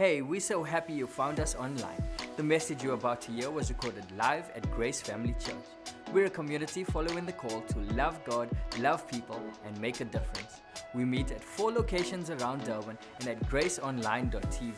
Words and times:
Hey, 0.00 0.22
we're 0.22 0.40
so 0.40 0.62
happy 0.62 0.94
you 0.94 1.06
found 1.06 1.40
us 1.40 1.54
online. 1.54 2.02
The 2.38 2.42
message 2.42 2.82
you're 2.82 2.94
about 2.94 3.20
to 3.20 3.32
hear 3.32 3.50
was 3.50 3.68
recorded 3.68 4.06
live 4.16 4.50
at 4.56 4.70
Grace 4.70 4.98
Family 5.02 5.34
Church. 5.38 5.66
We're 6.10 6.24
a 6.24 6.30
community 6.30 6.84
following 6.84 7.26
the 7.26 7.32
call 7.32 7.60
to 7.60 7.78
love 7.92 8.18
God, 8.24 8.48
love 8.78 9.06
people, 9.06 9.38
and 9.62 9.78
make 9.78 10.00
a 10.00 10.06
difference. 10.06 10.62
We 10.94 11.04
meet 11.04 11.30
at 11.32 11.44
four 11.44 11.70
locations 11.70 12.30
around 12.30 12.64
Durban 12.64 12.96
and 13.18 13.28
at 13.28 13.46
graceonline.tv. 13.50 14.72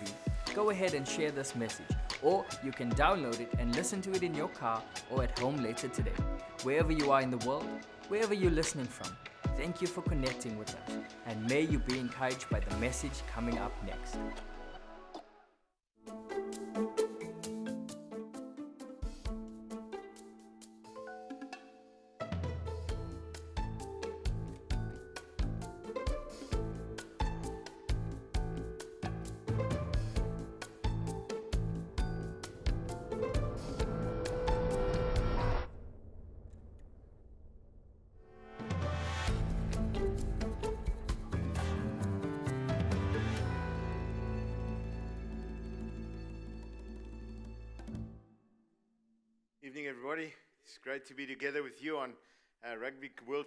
Go 0.56 0.70
ahead 0.70 0.94
and 0.94 1.06
share 1.06 1.30
this 1.30 1.54
message, 1.54 1.94
or 2.20 2.44
you 2.64 2.72
can 2.72 2.90
download 2.90 3.38
it 3.38 3.52
and 3.60 3.76
listen 3.76 4.02
to 4.02 4.10
it 4.10 4.24
in 4.24 4.34
your 4.34 4.48
car 4.48 4.82
or 5.08 5.22
at 5.22 5.38
home 5.38 5.58
later 5.58 5.86
today. 5.86 6.18
Wherever 6.64 6.90
you 6.90 7.12
are 7.12 7.20
in 7.20 7.30
the 7.30 7.46
world, 7.46 7.68
wherever 8.08 8.34
you're 8.34 8.50
listening 8.50 8.86
from, 8.86 9.16
thank 9.56 9.80
you 9.80 9.86
for 9.86 10.02
connecting 10.02 10.58
with 10.58 10.74
us, 10.74 10.96
and 11.28 11.48
may 11.48 11.60
you 11.60 11.78
be 11.78 12.00
encouraged 12.00 12.50
by 12.50 12.58
the 12.58 12.76
message 12.78 13.22
coming 13.32 13.58
up 13.58 13.72
next. 13.86 14.16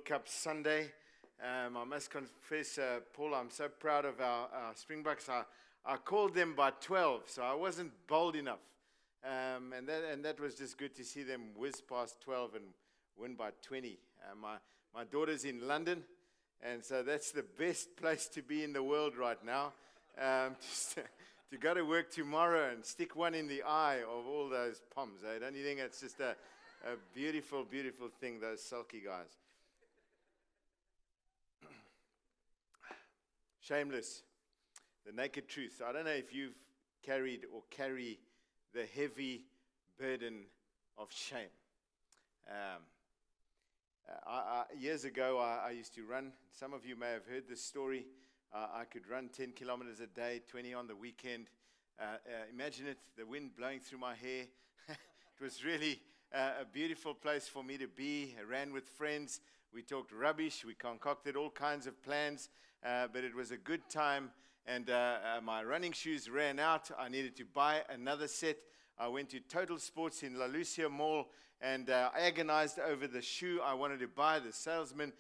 Cup 0.06 0.28
Sunday. 0.28 0.92
Um, 1.42 1.78
I 1.78 1.84
must 1.84 2.11
confess, 2.11 2.78
uh, 2.78 3.00
Paul, 3.11 3.34
I'm 3.34 3.50
so 3.50 3.67
proud 3.67 4.06
of 4.06 4.22
our, 4.22 4.48
our 4.53 4.75
Springboks. 4.75 5.28
I, 5.28 5.42
I 5.84 5.98
called 5.98 6.36
them 6.36 6.53
by 6.56 6.72
12, 6.80 7.23
so 7.25 7.42
I 7.42 7.56
wasn't 7.56 7.92
bold 8.08 8.36
enough. 8.36 8.59
Um, 9.23 9.73
and, 9.76 9.89
that, 9.89 10.03
and 10.11 10.23
that 10.23 10.39
was 10.39 10.53
just 10.53 10.78
good 10.78 10.95
to 10.95 11.03
see 11.03 11.23
them 11.23 11.42
whiz 11.58 11.81
past 11.81 12.22
12 12.22 12.53
and 12.53 12.66
win 13.17 13.33
by 13.33 13.50
20. 13.64 13.98
Uh, 14.22 14.36
my, 14.36 14.58
my 14.94 15.06
daughter's 15.06 15.44
in 15.44 15.67
London, 15.67 16.03
and 16.61 16.83
so 16.83 17.02
that's 17.02 17.31
the 17.31 17.45
best 17.58 17.98
place 17.98 18.28
to 18.28 18.44
be 18.44 18.64
in 18.64 18.73
the 18.73 18.83
world 18.83 19.17
right 19.17 19.44
now. 19.44 19.73
Um, 20.22 20.56
just, 20.61 21.00
to 21.50 21.58
go 21.58 21.73
to 21.73 21.81
work 21.81 22.11
tomorrow 22.11 22.72
and 22.72 22.86
stick 22.86 23.16
one 23.16 23.33
in 23.33 23.48
the 23.48 23.64
eye 23.64 24.02
of 24.02 24.28
all 24.28 24.50
those 24.50 24.81
poms. 24.94 25.22
Eh? 25.23 25.39
Don't 25.39 25.56
you 25.56 25.64
think 25.64 25.80
it's 25.80 26.02
just 26.02 26.20
a, 26.20 26.36
a 26.86 26.95
beautiful, 27.14 27.64
beautiful 27.64 28.09
thing, 28.20 28.39
those 28.39 28.61
sulky 28.61 29.02
guys? 29.03 29.45
Shameless, 33.67 34.21
the 35.08 35.11
naked 35.11 35.47
truth. 35.47 35.81
I 35.83 35.91
don't 35.91 36.05
know 36.05 36.11
if 36.11 36.31
you've 36.31 36.53
carried 37.02 37.47
or 37.52 37.63
carry 37.71 38.19
the 38.75 38.85
heavy 38.95 39.41
burden 39.97 40.44
of 40.99 41.11
shame. 41.11 41.49
Um, 42.47 42.83
uh, 44.08 44.30
I, 44.30 44.33
I, 44.33 44.63
years 44.80 45.03
ago, 45.03 45.39
I, 45.39 45.69
I 45.69 45.71
used 45.71 45.95
to 45.95 46.05
run. 46.05 46.31
Some 46.52 46.73
of 46.73 46.86
you 46.86 46.95
may 46.95 47.09
have 47.09 47.25
heard 47.25 47.45
this 47.49 47.63
story. 47.63 48.05
Uh, 48.53 48.67
I 48.71 48.83
could 48.83 49.09
run 49.09 49.30
10 49.36 49.53
kilometers 49.53 49.99
a 49.99 50.05
day, 50.05 50.43
20 50.47 50.75
on 50.75 50.86
the 50.86 50.95
weekend. 50.95 51.47
Uh, 51.99 52.03
uh, 52.03 52.17
imagine 52.53 52.86
it, 52.86 52.99
the 53.17 53.25
wind 53.25 53.55
blowing 53.58 53.80
through 53.80 53.97
my 53.97 54.13
hair. 54.13 54.43
it 54.89 55.43
was 55.43 55.66
really 55.66 55.99
uh, 56.34 56.62
a 56.62 56.66
beautiful 56.66 57.14
place 57.14 57.48
for 57.48 57.64
me 57.64 57.78
to 57.78 57.88
be. 57.88 58.36
I 58.40 58.44
ran 58.44 58.73
with 58.73 58.90
friends. 58.90 59.42
We 59.73 59.82
talked 59.82 60.11
rubbish. 60.11 60.66
We 60.66 60.73
concocted 60.73 61.36
all 61.36 61.49
kinds 61.49 61.88
of 61.88 62.02
plans, 62.02 62.49
uh, 62.86 63.08
but 63.11 63.23
it 63.23 63.36
was 63.36 63.52
a 63.52 63.58
good 63.58 63.88
time. 63.89 64.32
And 64.66 64.89
uh, 64.89 65.17
my 65.44 65.64
running 65.64 65.92
shoes 65.92 66.30
ran 66.30 66.60
out. 66.60 66.89
I 66.98 67.10
needed 67.10 67.36
to 67.38 67.45
buy 67.45 67.83
another 67.89 68.27
set. 68.27 68.58
I 68.98 69.08
went 69.08 69.30
to 69.30 69.39
Total 69.39 69.77
Sports 69.77 70.23
in 70.23 70.39
La 70.39 70.45
Lucia 70.45 70.89
Mall 70.89 71.27
and 71.61 71.89
agonized 71.89 72.80
over 72.80 73.08
the 73.08 73.22
shoe 73.22 73.60
I 73.64 73.73
wanted 73.73 73.99
to 73.99 74.08
buy. 74.08 74.39
The 74.39 74.52
salesman 74.52 75.14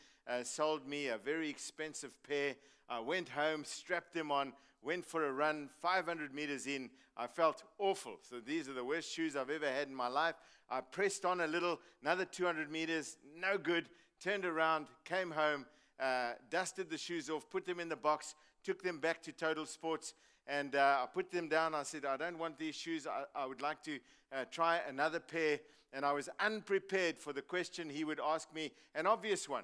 sold 0.43 0.87
me 0.87 1.07
a 1.07 1.17
very 1.17 1.49
expensive 1.49 2.11
pair. 2.23 2.55
I 2.89 2.99
went 2.99 3.29
home, 3.29 3.63
strapped 3.63 4.13
them 4.13 4.31
on, 4.31 4.53
went 4.85 5.03
for 5.03 5.25
a 5.25 5.31
run, 5.31 5.69
500 5.81 6.33
meters 6.33 6.67
in. 6.67 6.89
I 7.17 7.27
felt 7.27 7.63
awful. 7.79 8.17
So 8.21 8.39
these 8.39 8.69
are 8.69 8.73
the 8.73 8.83
worst 8.83 9.11
shoes 9.11 9.35
I've 9.35 9.49
ever 9.49 9.67
had 9.67 9.87
in 9.87 9.95
my 9.95 10.07
life. 10.07 10.35
I 10.69 10.81
pressed 10.81 11.25
on 11.25 11.41
a 11.41 11.47
little, 11.47 11.79
another 12.01 12.25
200 12.25 12.71
meters, 12.71 13.17
no 13.35 13.57
good. 13.57 13.89
Turned 14.21 14.45
around, 14.45 14.87
came 15.03 15.31
home, 15.31 15.65
uh, 15.99 16.33
dusted 16.49 16.89
the 16.89 16.97
shoes 16.97 17.29
off, 17.29 17.49
put 17.49 17.65
them 17.65 17.79
in 17.79 17.89
the 17.89 17.95
box, 17.95 18.35
took 18.63 18.83
them 18.83 18.99
back 18.99 19.21
to 19.23 19.31
Total 19.31 19.65
Sports, 19.65 20.13
and 20.47 20.75
uh, 20.75 20.99
I 21.03 21.07
put 21.11 21.31
them 21.31 21.49
down. 21.49 21.73
I 21.73 21.83
said, 21.83 22.05
I 22.05 22.17
don't 22.17 22.37
want 22.37 22.57
these 22.57 22.75
shoes. 22.75 23.07
I, 23.07 23.23
I 23.35 23.45
would 23.45 23.61
like 23.61 23.81
to 23.83 23.99
uh, 24.31 24.45
try 24.51 24.79
another 24.87 25.19
pair. 25.19 25.59
And 25.93 26.05
I 26.05 26.11
was 26.11 26.29
unprepared 26.39 27.17
for 27.17 27.31
the 27.31 27.41
question 27.41 27.89
he 27.89 28.03
would 28.03 28.19
ask 28.19 28.53
me, 28.53 28.71
an 28.93 29.07
obvious 29.07 29.47
one 29.47 29.63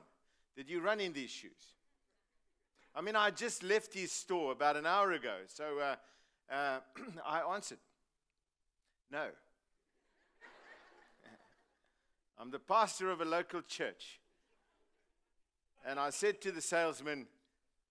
Did 0.55 0.69
you 0.69 0.81
run 0.81 0.99
in 0.99 1.13
these 1.13 1.29
shoes? 1.29 1.75
I 2.93 3.01
mean, 3.01 3.15
I 3.15 3.31
just 3.31 3.63
left 3.63 3.93
his 3.93 4.11
store 4.11 4.51
about 4.51 4.75
an 4.75 4.85
hour 4.85 5.13
ago. 5.13 5.37
So 5.47 5.79
uh, 5.79 5.95
uh, 6.53 6.79
I 7.25 7.39
answered, 7.53 7.77
No. 9.09 9.27
I'm 12.39 12.51
the 12.51 12.59
pastor 12.59 13.09
of 13.09 13.21
a 13.21 13.25
local 13.25 13.61
church. 13.61 14.19
And 15.85 15.97
I 15.99 16.11
said 16.11 16.41
to 16.41 16.51
the 16.51 16.61
salesman, 16.61 17.27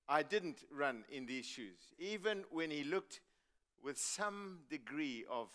I 0.09 0.23
didn't 0.23 0.65
run 0.71 1.05
in 1.11 1.27
these 1.27 1.47
shoes, 1.47 1.93
even 1.99 2.45
when 2.51 2.71
he 2.71 2.85
looked 2.85 3.21
with 3.83 3.99
some 3.99 4.61
degree 4.69 5.25
of 5.31 5.49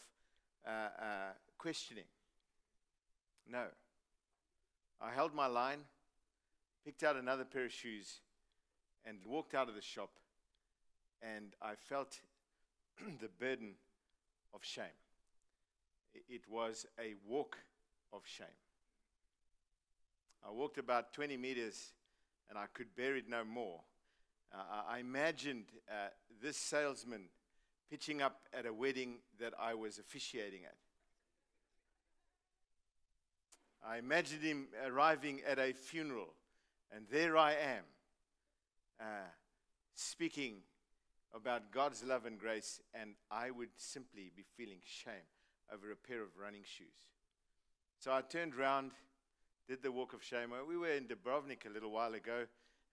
uh, 0.65 0.69
uh 0.69 1.33
questioning. 1.57 2.05
No. 3.49 3.65
I 5.01 5.11
held 5.11 5.33
my 5.33 5.47
line, 5.47 5.79
picked 6.83 7.03
out 7.03 7.15
another 7.15 7.45
pair 7.45 7.65
of 7.65 7.71
shoes, 7.71 8.19
and 9.05 9.19
walked 9.25 9.53
out 9.53 9.69
of 9.69 9.75
the 9.75 9.81
shop, 9.81 10.09
and 11.21 11.55
I 11.61 11.73
felt 11.75 12.19
the 13.21 13.29
burden 13.39 13.73
of 14.53 14.63
shame. 14.63 14.85
It 16.29 16.41
was 16.49 16.85
a 16.99 17.15
walk 17.27 17.57
of 18.13 18.21
shame. 18.25 18.47
I 20.47 20.51
walked 20.51 20.77
about 20.77 21.13
20 21.13 21.37
meters 21.37 21.91
and 22.49 22.57
I 22.57 22.65
could 22.73 22.95
bear 22.95 23.15
it 23.15 23.27
no 23.27 23.43
more. 23.43 23.81
Uh, 24.53 24.83
I 24.87 24.99
imagined 24.99 25.65
uh, 25.89 26.09
this 26.41 26.55
salesman 26.55 27.23
pitching 27.89 28.21
up 28.21 28.41
at 28.57 28.65
a 28.65 28.73
wedding 28.73 29.15
that 29.39 29.53
I 29.59 29.73
was 29.73 29.97
officiating 29.97 30.61
at. 30.63 30.75
I 33.85 33.97
imagined 33.97 34.41
him 34.41 34.67
arriving 34.87 35.41
at 35.47 35.59
a 35.59 35.73
funeral, 35.73 36.33
and 36.91 37.05
there 37.11 37.37
I 37.37 37.51
am 37.51 37.83
uh, 38.99 39.29
speaking 39.93 40.55
about 41.33 41.71
God's 41.71 42.03
love 42.03 42.25
and 42.25 42.39
grace, 42.39 42.81
and 42.93 43.15
I 43.29 43.51
would 43.51 43.69
simply 43.77 44.31
be 44.35 44.43
feeling 44.55 44.79
shame 44.83 45.27
over 45.73 45.91
a 45.91 45.95
pair 45.95 46.21
of 46.21 46.29
running 46.41 46.63
shoes. 46.63 46.95
So 47.99 48.13
I 48.13 48.21
turned 48.21 48.55
around, 48.55 48.91
did 49.67 49.81
the 49.81 49.91
walk 49.91 50.13
of 50.13 50.23
shame. 50.23 50.51
We 50.67 50.77
were 50.77 50.91
in 50.91 51.05
Dubrovnik 51.05 51.65
a 51.65 51.73
little 51.73 51.91
while 51.91 52.13
ago, 52.13 52.45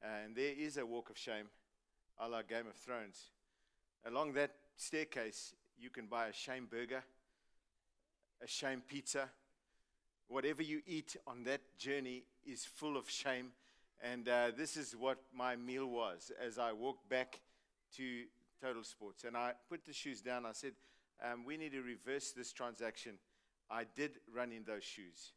and 0.03 0.35
there 0.35 0.55
is 0.59 0.77
a 0.77 0.87
walk 0.87 1.11
of 1.11 1.19
shame, 1.19 1.47
a 2.19 2.29
la 2.29 2.43
Game 2.43 2.67
of 2.67 2.77
Thrones. 2.77 3.31
Along 4.07 4.33
that 4.33 4.53
staircase, 4.77 5.55
you 5.79 5.91
can 5.91 6.07
buy 6.07 6.29
a 6.29 6.33
shame 6.33 6.67
burger, 6.71 7.03
a 8.43 8.47
shame 8.47 8.83
pizza. 8.87 9.29
Whatever 10.29 10.63
you 10.63 10.81
eat 10.87 11.17
on 11.27 11.45
that 11.45 11.61
journey 11.79 12.25
is 12.45 12.65
full 12.65 12.97
of 12.97 13.09
shame 13.09 13.53
and 14.03 14.29
uh, 14.29 14.51
this 14.57 14.77
is 14.77 14.97
what 14.99 15.19
my 15.33 15.55
meal 15.55 15.87
was 15.87 16.33
as 16.45 16.59
I 16.59 16.73
walked 16.73 17.09
back 17.09 17.41
to 17.97 18.25
Total 18.61 18.83
Sports. 18.83 19.23
And 19.25 19.37
I 19.37 19.53
put 19.69 19.85
the 19.85 19.93
shoes 19.93 20.21
down. 20.21 20.45
I 20.45 20.53
said, 20.53 20.73
um, 21.25 21.45
We 21.45 21.57
need 21.57 21.71
to 21.73 21.83
reverse 21.83 22.33
this 22.33 22.53
transaction. 22.53 23.13
I 23.71 23.85
did 23.95 24.19
run 24.35 24.51
in 24.51 24.65
those 24.65 24.83
shoes. 24.83 25.33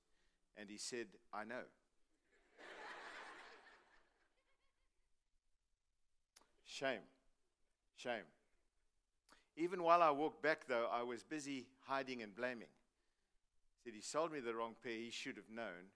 And 0.57 0.67
he 0.69 0.77
said, 0.77 1.05
I 1.31 1.43
know. 1.43 1.61
Shame. 6.65 7.01
Shame. 7.95 8.23
Even 9.57 9.83
while 9.83 10.01
I 10.01 10.09
walked 10.09 10.41
back, 10.41 10.67
though, 10.67 10.89
I 10.91 11.03
was 11.03 11.23
busy 11.23 11.67
hiding 11.87 12.23
and 12.23 12.35
blaming. 12.35 12.67
He 13.77 13.83
said, 13.83 13.93
He 13.95 14.01
sold 14.01 14.31
me 14.33 14.39
the 14.39 14.55
wrong 14.55 14.75
pair. 14.83 14.93
He 14.93 15.11
should 15.11 15.35
have 15.35 15.51
known. 15.53 15.91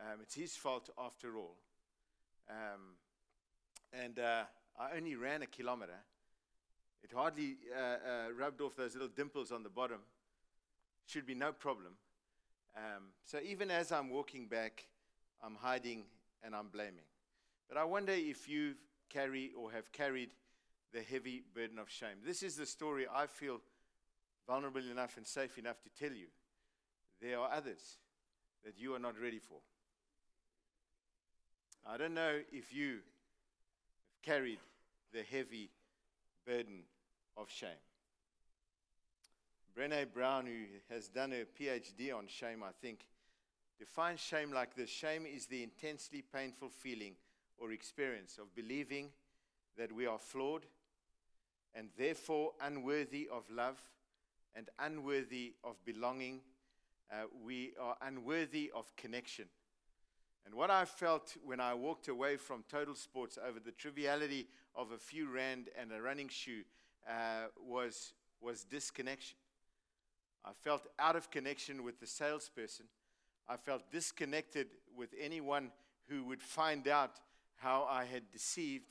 Um, 0.00 0.20
it's 0.22 0.34
his 0.34 0.56
fault 0.56 0.90
after 0.98 1.36
all. 1.36 1.56
Um, 2.48 2.96
and 3.92 4.18
uh, 4.18 4.44
I 4.78 4.96
only 4.96 5.16
ran 5.16 5.42
a 5.42 5.46
kilometer. 5.46 5.98
It 7.02 7.12
hardly 7.12 7.56
uh, 7.76 7.80
uh, 7.80 8.32
rubbed 8.38 8.60
off 8.60 8.76
those 8.76 8.94
little 8.94 9.08
dimples 9.08 9.52
on 9.52 9.62
the 9.62 9.68
bottom. 9.68 10.00
Should 11.06 11.26
be 11.26 11.34
no 11.34 11.52
problem. 11.52 11.94
Um, 12.76 13.10
so 13.24 13.38
even 13.44 13.70
as 13.70 13.92
I'm 13.92 14.08
walking 14.08 14.46
back, 14.46 14.86
I'm 15.42 15.56
hiding 15.56 16.04
and 16.42 16.54
I'm 16.54 16.68
blaming. 16.68 17.04
But 17.68 17.76
I 17.76 17.84
wonder 17.84 18.12
if 18.12 18.48
you 18.48 18.74
carry 19.10 19.52
or 19.56 19.70
have 19.72 19.92
carried 19.92 20.30
the 20.92 21.02
heavy 21.02 21.42
burden 21.54 21.78
of 21.78 21.90
shame. 21.90 22.18
This 22.24 22.42
is 22.42 22.56
the 22.56 22.66
story 22.66 23.06
I 23.12 23.26
feel 23.26 23.60
vulnerable 24.46 24.82
enough 24.90 25.16
and 25.16 25.26
safe 25.26 25.58
enough 25.58 25.80
to 25.82 25.90
tell 25.98 26.16
you. 26.16 26.26
There 27.20 27.38
are 27.38 27.50
others 27.52 27.98
that 28.64 28.78
you 28.78 28.94
are 28.94 28.98
not 28.98 29.20
ready 29.20 29.38
for. 29.38 29.58
I 31.84 31.96
don't 31.96 32.14
know 32.14 32.38
if 32.52 32.72
you 32.72 32.92
have 32.92 34.22
carried 34.22 34.60
the 35.12 35.22
heavy 35.30 35.70
burden 36.46 36.84
of 37.36 37.50
shame. 37.50 37.70
Brene 39.76 40.12
Brown, 40.12 40.46
who 40.46 40.94
has 40.94 41.08
done 41.08 41.32
a 41.32 41.44
PhD 41.60 42.14
on 42.16 42.26
shame, 42.28 42.62
I 42.62 42.70
think, 42.80 43.00
defines 43.78 44.20
shame 44.20 44.52
like 44.52 44.76
this 44.76 44.90
shame 44.90 45.26
is 45.26 45.46
the 45.46 45.62
intensely 45.62 46.22
painful 46.22 46.68
feeling 46.68 47.14
or 47.58 47.72
experience 47.72 48.38
of 48.38 48.54
believing 48.54 49.08
that 49.76 49.90
we 49.90 50.06
are 50.06 50.18
flawed 50.18 50.66
and 51.74 51.88
therefore 51.96 52.52
unworthy 52.60 53.28
of 53.32 53.44
love 53.50 53.80
and 54.54 54.68
unworthy 54.78 55.54
of 55.64 55.82
belonging. 55.84 56.40
Uh, 57.10 57.24
we 57.44 57.72
are 57.80 57.96
unworthy 58.02 58.70
of 58.74 58.94
connection. 58.96 59.46
And 60.44 60.54
what 60.54 60.70
I 60.70 60.84
felt 60.84 61.36
when 61.44 61.60
I 61.60 61.74
walked 61.74 62.08
away 62.08 62.36
from 62.36 62.64
total 62.68 62.94
sports 62.94 63.38
over 63.46 63.60
the 63.60 63.72
triviality 63.72 64.48
of 64.74 64.90
a 64.92 64.98
few 64.98 65.30
rand 65.30 65.68
and 65.78 65.92
a 65.92 66.00
running 66.00 66.28
shoe 66.28 66.62
uh, 67.08 67.46
was, 67.64 68.12
was 68.40 68.64
disconnection. 68.64 69.36
I 70.44 70.50
felt 70.62 70.86
out 70.98 71.14
of 71.14 71.30
connection 71.30 71.84
with 71.84 72.00
the 72.00 72.06
salesperson. 72.06 72.86
I 73.48 73.56
felt 73.56 73.90
disconnected 73.90 74.68
with 74.96 75.10
anyone 75.20 75.70
who 76.08 76.24
would 76.24 76.42
find 76.42 76.88
out 76.88 77.20
how 77.56 77.86
I 77.88 78.04
had 78.04 78.30
deceived. 78.30 78.86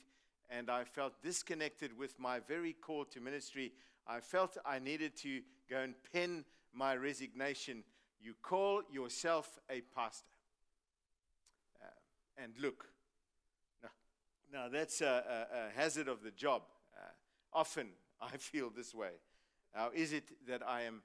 And 0.50 0.70
I 0.70 0.84
felt 0.84 1.22
disconnected 1.22 1.96
with 1.96 2.18
my 2.18 2.40
very 2.40 2.72
call 2.72 3.04
to 3.06 3.20
ministry. 3.20 3.72
I 4.06 4.20
felt 4.20 4.56
I 4.64 4.78
needed 4.78 5.16
to 5.18 5.40
go 5.68 5.80
and 5.80 5.94
pen 6.12 6.44
my 6.72 6.96
resignation. 6.96 7.84
You 8.20 8.34
call 8.42 8.82
yourself 8.90 9.58
a 9.70 9.82
pastor. 9.94 10.31
And 12.36 12.52
look, 12.60 12.86
now, 13.82 13.88
now 14.52 14.68
that's 14.68 15.00
a, 15.00 15.06
a, 15.06 15.66
a, 15.66 15.80
hazard 15.80 16.08
of 16.08 16.22
the 16.22 16.30
job. 16.30 16.62
Uh, 16.96 17.00
often 17.52 17.88
I 18.20 18.36
feel 18.36 18.70
this 18.70 18.94
way. 18.94 19.12
How 19.72 19.90
is 19.94 20.12
it 20.12 20.24
that 20.46 20.66
I 20.66 20.82
am 20.82 21.02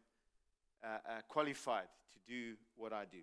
uh, 0.83 0.87
uh, 0.87 1.21
qualified 1.27 1.87
to 2.13 2.31
do 2.31 2.55
what 2.75 2.93
I 2.93 3.05
do? 3.05 3.19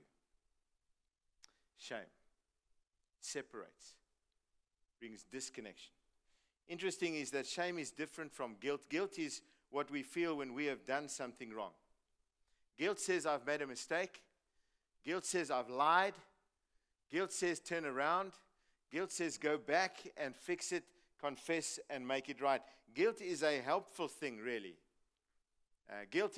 Shame 1.78 1.98
separates, 3.24 3.94
brings 5.00 5.24
disconnection. 5.24 5.92
Interesting 6.68 7.16
is 7.16 7.30
that 7.30 7.46
shame 7.46 7.78
is 7.78 7.90
different 7.90 8.32
from 8.32 8.56
guilt. 8.60 8.88
Guilt 8.88 9.18
is 9.18 9.42
what 9.70 9.90
we 9.90 10.02
feel 10.02 10.36
when 10.36 10.54
we 10.54 10.66
have 10.66 10.84
done 10.84 11.08
something 11.08 11.52
wrong. 11.52 11.72
Guilt 12.78 13.00
says, 13.00 13.26
I've 13.26 13.46
made 13.46 13.62
a 13.62 13.66
mistake. 13.66 14.22
Guilt 15.04 15.24
says, 15.24 15.50
I've 15.50 15.68
lied. 15.68 16.14
Guilt 17.14 17.30
says, 17.30 17.60
turn 17.60 17.84
around. 17.86 18.32
Guilt 18.90 19.12
says, 19.12 19.38
go 19.38 19.56
back 19.56 19.98
and 20.16 20.34
fix 20.34 20.72
it, 20.72 20.82
confess, 21.20 21.78
and 21.88 22.04
make 22.04 22.28
it 22.28 22.40
right. 22.40 22.60
Guilt 22.92 23.20
is 23.20 23.44
a 23.44 23.60
helpful 23.60 24.08
thing, 24.08 24.38
really. 24.38 24.74
Uh, 25.88 26.06
guilt 26.10 26.36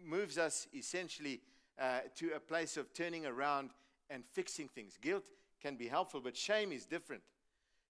moves 0.00 0.38
us 0.38 0.68
essentially 0.72 1.40
uh, 1.80 1.98
to 2.14 2.30
a 2.36 2.38
place 2.38 2.76
of 2.76 2.92
turning 2.94 3.26
around 3.26 3.70
and 4.08 4.24
fixing 4.24 4.68
things. 4.68 4.96
Guilt 5.02 5.24
can 5.60 5.74
be 5.74 5.88
helpful, 5.88 6.20
but 6.20 6.36
shame 6.36 6.70
is 6.70 6.86
different. 6.86 7.22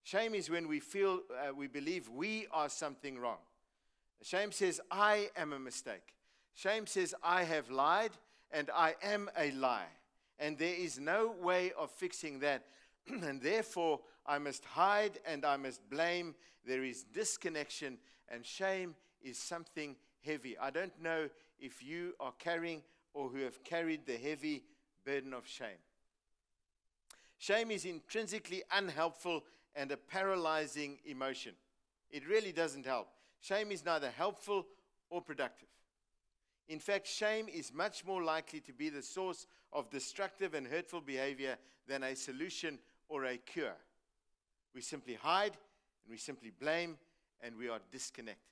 Shame 0.02 0.34
is 0.34 0.48
when 0.48 0.68
we 0.68 0.80
feel, 0.80 1.20
uh, 1.30 1.52
we 1.52 1.66
believe 1.66 2.08
we 2.08 2.46
are 2.50 2.70
something 2.70 3.18
wrong. 3.18 3.40
Shame 4.22 4.52
says, 4.52 4.80
I 4.90 5.28
am 5.36 5.52
a 5.52 5.58
mistake. 5.58 6.14
Shame 6.54 6.86
says, 6.86 7.14
I 7.22 7.42
have 7.42 7.68
lied 7.68 8.12
and 8.50 8.70
I 8.74 8.94
am 9.02 9.28
a 9.36 9.50
lie. 9.50 9.90
And 10.38 10.58
there 10.58 10.74
is 10.74 10.98
no 10.98 11.34
way 11.40 11.72
of 11.78 11.90
fixing 11.90 12.40
that. 12.40 12.64
and 13.08 13.40
therefore, 13.40 14.00
I 14.26 14.38
must 14.38 14.64
hide 14.64 15.18
and 15.26 15.44
I 15.44 15.56
must 15.56 15.88
blame. 15.88 16.34
There 16.66 16.84
is 16.84 17.04
disconnection, 17.04 17.98
and 18.28 18.44
shame 18.44 18.94
is 19.22 19.38
something 19.38 19.96
heavy. 20.24 20.58
I 20.58 20.70
don't 20.70 21.00
know 21.00 21.28
if 21.58 21.82
you 21.82 22.14
are 22.20 22.32
carrying 22.38 22.82
or 23.14 23.28
who 23.28 23.38
have 23.40 23.62
carried 23.64 24.04
the 24.04 24.16
heavy 24.16 24.64
burden 25.04 25.32
of 25.32 25.46
shame. 25.46 25.78
Shame 27.38 27.70
is 27.70 27.84
intrinsically 27.84 28.62
unhelpful 28.72 29.44
and 29.74 29.92
a 29.92 29.96
paralyzing 29.96 30.98
emotion. 31.04 31.52
It 32.10 32.26
really 32.26 32.52
doesn't 32.52 32.86
help. 32.86 33.08
Shame 33.40 33.70
is 33.70 33.84
neither 33.84 34.10
helpful 34.10 34.66
or 35.10 35.20
productive. 35.20 35.68
In 36.68 36.80
fact, 36.80 37.06
shame 37.06 37.46
is 37.48 37.72
much 37.72 38.04
more 38.04 38.22
likely 38.22 38.60
to 38.60 38.72
be 38.72 38.88
the 38.88 39.02
source 39.02 39.46
of 39.72 39.90
destructive 39.90 40.54
and 40.54 40.66
hurtful 40.66 41.00
behavior 41.00 41.56
than 41.86 42.02
a 42.02 42.16
solution 42.16 42.78
or 43.08 43.24
a 43.24 43.36
cure. 43.36 43.76
We 44.74 44.80
simply 44.80 45.14
hide 45.14 45.52
and 46.04 46.10
we 46.10 46.16
simply 46.16 46.50
blame 46.50 46.98
and 47.40 47.56
we 47.56 47.68
are 47.68 47.78
disconnected. 47.92 48.42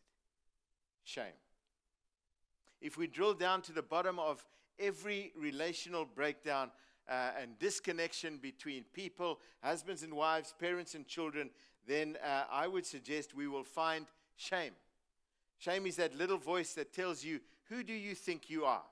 Shame. 1.02 1.24
If 2.80 2.96
we 2.96 3.06
drill 3.06 3.34
down 3.34 3.62
to 3.62 3.72
the 3.72 3.82
bottom 3.82 4.18
of 4.18 4.44
every 4.78 5.32
relational 5.36 6.04
breakdown 6.04 6.70
uh, 7.08 7.30
and 7.40 7.58
disconnection 7.58 8.38
between 8.38 8.84
people, 8.92 9.40
husbands 9.62 10.02
and 10.02 10.14
wives, 10.14 10.54
parents 10.58 10.94
and 10.94 11.06
children, 11.06 11.50
then 11.86 12.16
uh, 12.24 12.44
I 12.50 12.66
would 12.68 12.86
suggest 12.86 13.34
we 13.34 13.48
will 13.48 13.64
find 13.64 14.06
shame. 14.36 14.72
Shame 15.58 15.86
is 15.86 15.96
that 15.96 16.16
little 16.16 16.38
voice 16.38 16.74
that 16.74 16.92
tells 16.92 17.24
you, 17.24 17.40
Who 17.68 17.82
do 17.82 17.92
you 17.92 18.14
think 18.14 18.50
you 18.50 18.64
are? 18.64 18.82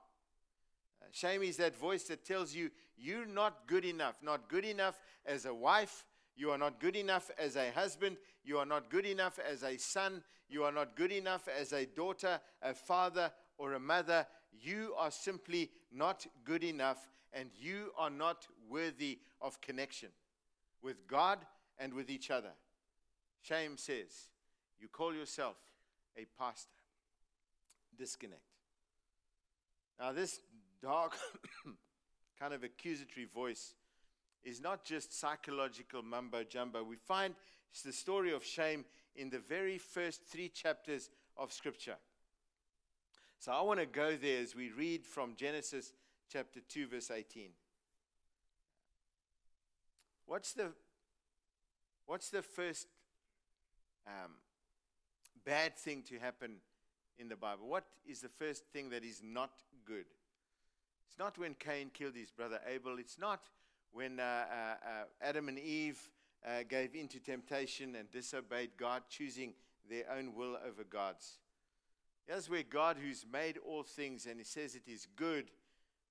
Uh, 1.01 1.05
shame 1.11 1.43
is 1.43 1.57
that 1.57 1.75
voice 1.75 2.03
that 2.05 2.25
tells 2.25 2.53
you, 2.53 2.71
You're 2.97 3.25
not 3.25 3.67
good 3.67 3.85
enough. 3.85 4.15
Not 4.21 4.49
good 4.49 4.65
enough 4.65 4.99
as 5.25 5.45
a 5.45 5.53
wife. 5.53 6.05
You 6.35 6.51
are 6.51 6.57
not 6.57 6.79
good 6.79 6.95
enough 6.95 7.29
as 7.37 7.55
a 7.55 7.71
husband. 7.71 8.17
You 8.43 8.57
are 8.57 8.65
not 8.65 8.89
good 8.89 9.05
enough 9.05 9.39
as 9.39 9.63
a 9.63 9.77
son. 9.77 10.23
You 10.49 10.63
are 10.63 10.71
not 10.71 10.95
good 10.95 11.11
enough 11.11 11.47
as 11.47 11.73
a 11.73 11.85
daughter, 11.85 12.39
a 12.61 12.73
father, 12.73 13.31
or 13.57 13.73
a 13.73 13.79
mother. 13.79 14.25
You 14.51 14.93
are 14.97 15.11
simply 15.11 15.71
not 15.91 16.25
good 16.43 16.63
enough, 16.63 17.07
and 17.31 17.49
you 17.59 17.91
are 17.97 18.09
not 18.09 18.47
worthy 18.69 19.19
of 19.41 19.61
connection 19.61 20.09
with 20.81 21.07
God 21.07 21.39
and 21.79 21.93
with 21.93 22.09
each 22.09 22.31
other. 22.31 22.51
Shame 23.41 23.77
says, 23.77 24.29
You 24.79 24.87
call 24.87 25.13
yourself 25.13 25.57
a 26.17 26.25
pastor. 26.37 26.69
Disconnect. 27.97 28.52
Now, 29.99 30.11
this 30.11 30.39
dark, 30.81 31.17
kind 32.39 32.53
of 32.53 32.63
accusatory 32.63 33.25
voice 33.25 33.73
is 34.43 34.59
not 34.59 34.83
just 34.83 35.17
psychological 35.17 36.01
mumbo 36.01 36.43
jumbo. 36.43 36.83
We 36.83 36.97
find 36.97 37.35
it's 37.71 37.81
the 37.81 37.93
story 37.93 38.33
of 38.33 38.43
shame 38.43 38.85
in 39.15 39.29
the 39.29 39.39
very 39.39 39.77
first 39.77 40.27
three 40.27 40.49
chapters 40.49 41.09
of 41.37 41.51
Scripture. 41.51 41.95
So 43.39 43.51
I 43.51 43.61
want 43.61 43.79
to 43.79 43.85
go 43.85 44.15
there 44.15 44.41
as 44.41 44.55
we 44.55 44.71
read 44.71 45.05
from 45.05 45.35
Genesis 45.35 45.93
chapter 46.31 46.59
2, 46.61 46.87
verse 46.87 47.11
18. 47.11 47.49
What's 50.25 50.53
the, 50.53 50.71
what's 52.05 52.29
the 52.29 52.41
first 52.41 52.87
um, 54.07 54.31
bad 55.45 55.77
thing 55.77 56.03
to 56.09 56.19
happen 56.19 56.57
in 57.17 57.27
the 57.27 57.35
Bible? 57.35 57.67
What 57.67 57.85
is 58.07 58.21
the 58.21 58.29
first 58.29 58.63
thing 58.71 58.89
that 58.91 59.03
is 59.03 59.21
not 59.23 59.51
good? 59.85 60.05
It's 61.07 61.19
not 61.19 61.37
when 61.37 61.53
Cain 61.55 61.91
killed 61.93 62.15
his 62.15 62.31
brother 62.31 62.59
Abel. 62.67 62.97
It's 62.99 63.19
not 63.19 63.41
when 63.91 64.19
uh, 64.19 64.23
uh, 64.23 64.55
uh, 64.55 65.03
Adam 65.21 65.47
and 65.47 65.59
Eve 65.59 65.99
uh, 66.45 66.63
gave 66.67 66.95
into 66.95 67.19
temptation 67.19 67.95
and 67.95 68.09
disobeyed 68.11 68.71
God, 68.77 69.03
choosing 69.09 69.53
their 69.89 70.05
own 70.11 70.33
will 70.35 70.57
over 70.67 70.83
God's. 70.83 71.37
Here's 72.25 72.49
where 72.49 72.63
God, 72.63 72.97
who's 73.01 73.25
made 73.31 73.57
all 73.57 73.83
things 73.83 74.25
and 74.25 74.37
he 74.39 74.45
says 74.45 74.75
it 74.75 74.87
is 74.87 75.07
good, 75.15 75.51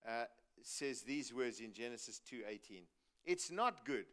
uh, 0.07 0.25
says 0.63 1.03
these 1.03 1.33
words 1.33 1.61
in 1.61 1.73
Genesis 1.73 2.21
2:18. 2.21 2.87
It's 3.25 3.51
not 3.51 3.85
good. 3.85 4.07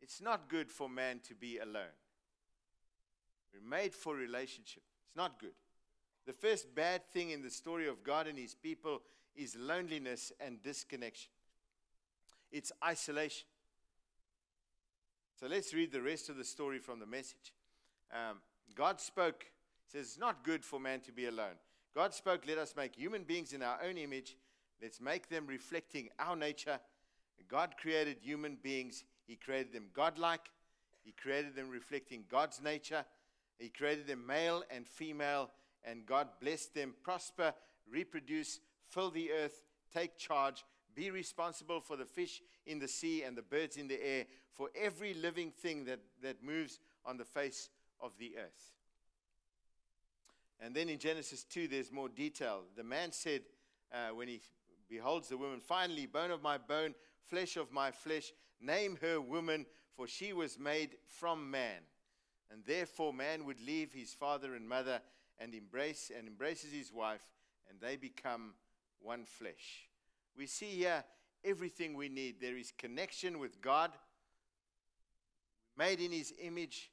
It's 0.00 0.20
not 0.20 0.48
good 0.48 0.70
for 0.70 0.88
man 0.88 1.20
to 1.28 1.34
be 1.34 1.58
alone. 1.58 1.94
We're 3.52 3.68
made 3.68 3.94
for 3.94 4.14
relationship. 4.14 4.82
It's 5.06 5.16
not 5.16 5.38
good. 5.38 5.54
The 6.30 6.48
first 6.48 6.76
bad 6.76 7.04
thing 7.12 7.30
in 7.30 7.42
the 7.42 7.50
story 7.50 7.88
of 7.88 8.04
God 8.04 8.28
and 8.28 8.38
his 8.38 8.54
people 8.54 9.02
is 9.34 9.56
loneliness 9.56 10.30
and 10.38 10.62
disconnection. 10.62 11.32
It's 12.52 12.70
isolation. 12.86 13.48
So 15.40 15.48
let's 15.48 15.74
read 15.74 15.90
the 15.90 16.00
rest 16.00 16.28
of 16.28 16.36
the 16.36 16.44
story 16.44 16.78
from 16.78 17.00
the 17.00 17.06
message. 17.06 17.52
Um, 18.12 18.36
God 18.76 19.00
spoke, 19.00 19.46
says, 19.88 20.06
It's 20.06 20.18
not 20.20 20.44
good 20.44 20.64
for 20.64 20.78
man 20.78 21.00
to 21.00 21.10
be 21.10 21.26
alone. 21.26 21.58
God 21.96 22.14
spoke, 22.14 22.42
Let 22.46 22.58
us 22.58 22.76
make 22.76 22.94
human 22.94 23.24
beings 23.24 23.52
in 23.52 23.60
our 23.60 23.80
own 23.84 23.98
image. 23.98 24.36
Let's 24.80 25.00
make 25.00 25.30
them 25.30 25.48
reflecting 25.48 26.10
our 26.20 26.36
nature. 26.36 26.78
God 27.48 27.74
created 27.76 28.18
human 28.22 28.56
beings. 28.62 29.02
He 29.26 29.34
created 29.34 29.72
them 29.72 29.86
godlike. 29.92 30.48
He 31.02 31.10
created 31.10 31.56
them 31.56 31.70
reflecting 31.70 32.22
God's 32.30 32.62
nature. 32.62 33.04
He 33.58 33.68
created 33.68 34.06
them 34.06 34.24
male 34.24 34.62
and 34.70 34.86
female. 34.86 35.50
And 35.84 36.06
God 36.06 36.28
blessed 36.40 36.74
them. 36.74 36.94
Prosper, 37.02 37.54
reproduce, 37.90 38.60
fill 38.88 39.10
the 39.10 39.30
earth, 39.32 39.62
take 39.92 40.16
charge, 40.18 40.64
be 40.94 41.10
responsible 41.10 41.80
for 41.80 41.96
the 41.96 42.04
fish 42.04 42.42
in 42.66 42.78
the 42.78 42.88
sea 42.88 43.22
and 43.22 43.36
the 43.36 43.42
birds 43.42 43.76
in 43.76 43.88
the 43.88 44.02
air, 44.04 44.26
for 44.52 44.68
every 44.74 45.14
living 45.14 45.50
thing 45.50 45.84
that, 45.84 46.00
that 46.22 46.42
moves 46.42 46.78
on 47.06 47.16
the 47.16 47.24
face 47.24 47.70
of 48.00 48.12
the 48.18 48.34
earth. 48.38 48.72
And 50.60 50.74
then 50.74 50.88
in 50.88 50.98
Genesis 50.98 51.44
2, 51.44 51.68
there's 51.68 51.90
more 51.90 52.08
detail. 52.08 52.62
The 52.76 52.84
man 52.84 53.12
said, 53.12 53.42
uh, 53.92 54.14
when 54.14 54.28
he 54.28 54.40
beholds 54.88 55.28
the 55.28 55.38
woman, 55.38 55.60
finally, 55.60 56.06
bone 56.06 56.30
of 56.30 56.42
my 56.42 56.58
bone, 56.58 56.94
flesh 57.28 57.56
of 57.56 57.72
my 57.72 57.90
flesh, 57.90 58.32
name 58.60 58.98
her 59.00 59.20
woman, 59.20 59.64
for 59.96 60.06
she 60.06 60.32
was 60.32 60.58
made 60.58 60.90
from 61.06 61.50
man. 61.50 61.80
And 62.50 62.62
therefore, 62.66 63.14
man 63.14 63.46
would 63.46 63.60
leave 63.60 63.92
his 63.92 64.12
father 64.12 64.54
and 64.54 64.68
mother 64.68 65.00
and 65.40 65.54
embrace 65.54 66.10
and 66.16 66.28
embraces 66.28 66.72
his 66.72 66.92
wife, 66.92 67.24
and 67.68 67.80
they 67.80 67.96
become 67.96 68.54
one 69.00 69.24
flesh. 69.24 69.88
We 70.36 70.46
see 70.46 70.66
here 70.66 71.02
everything 71.44 71.94
we 71.94 72.08
need. 72.08 72.36
There 72.40 72.56
is 72.56 72.72
connection 72.76 73.38
with 73.38 73.60
God, 73.60 73.90
made 75.76 76.00
in 76.00 76.12
his 76.12 76.32
image. 76.40 76.90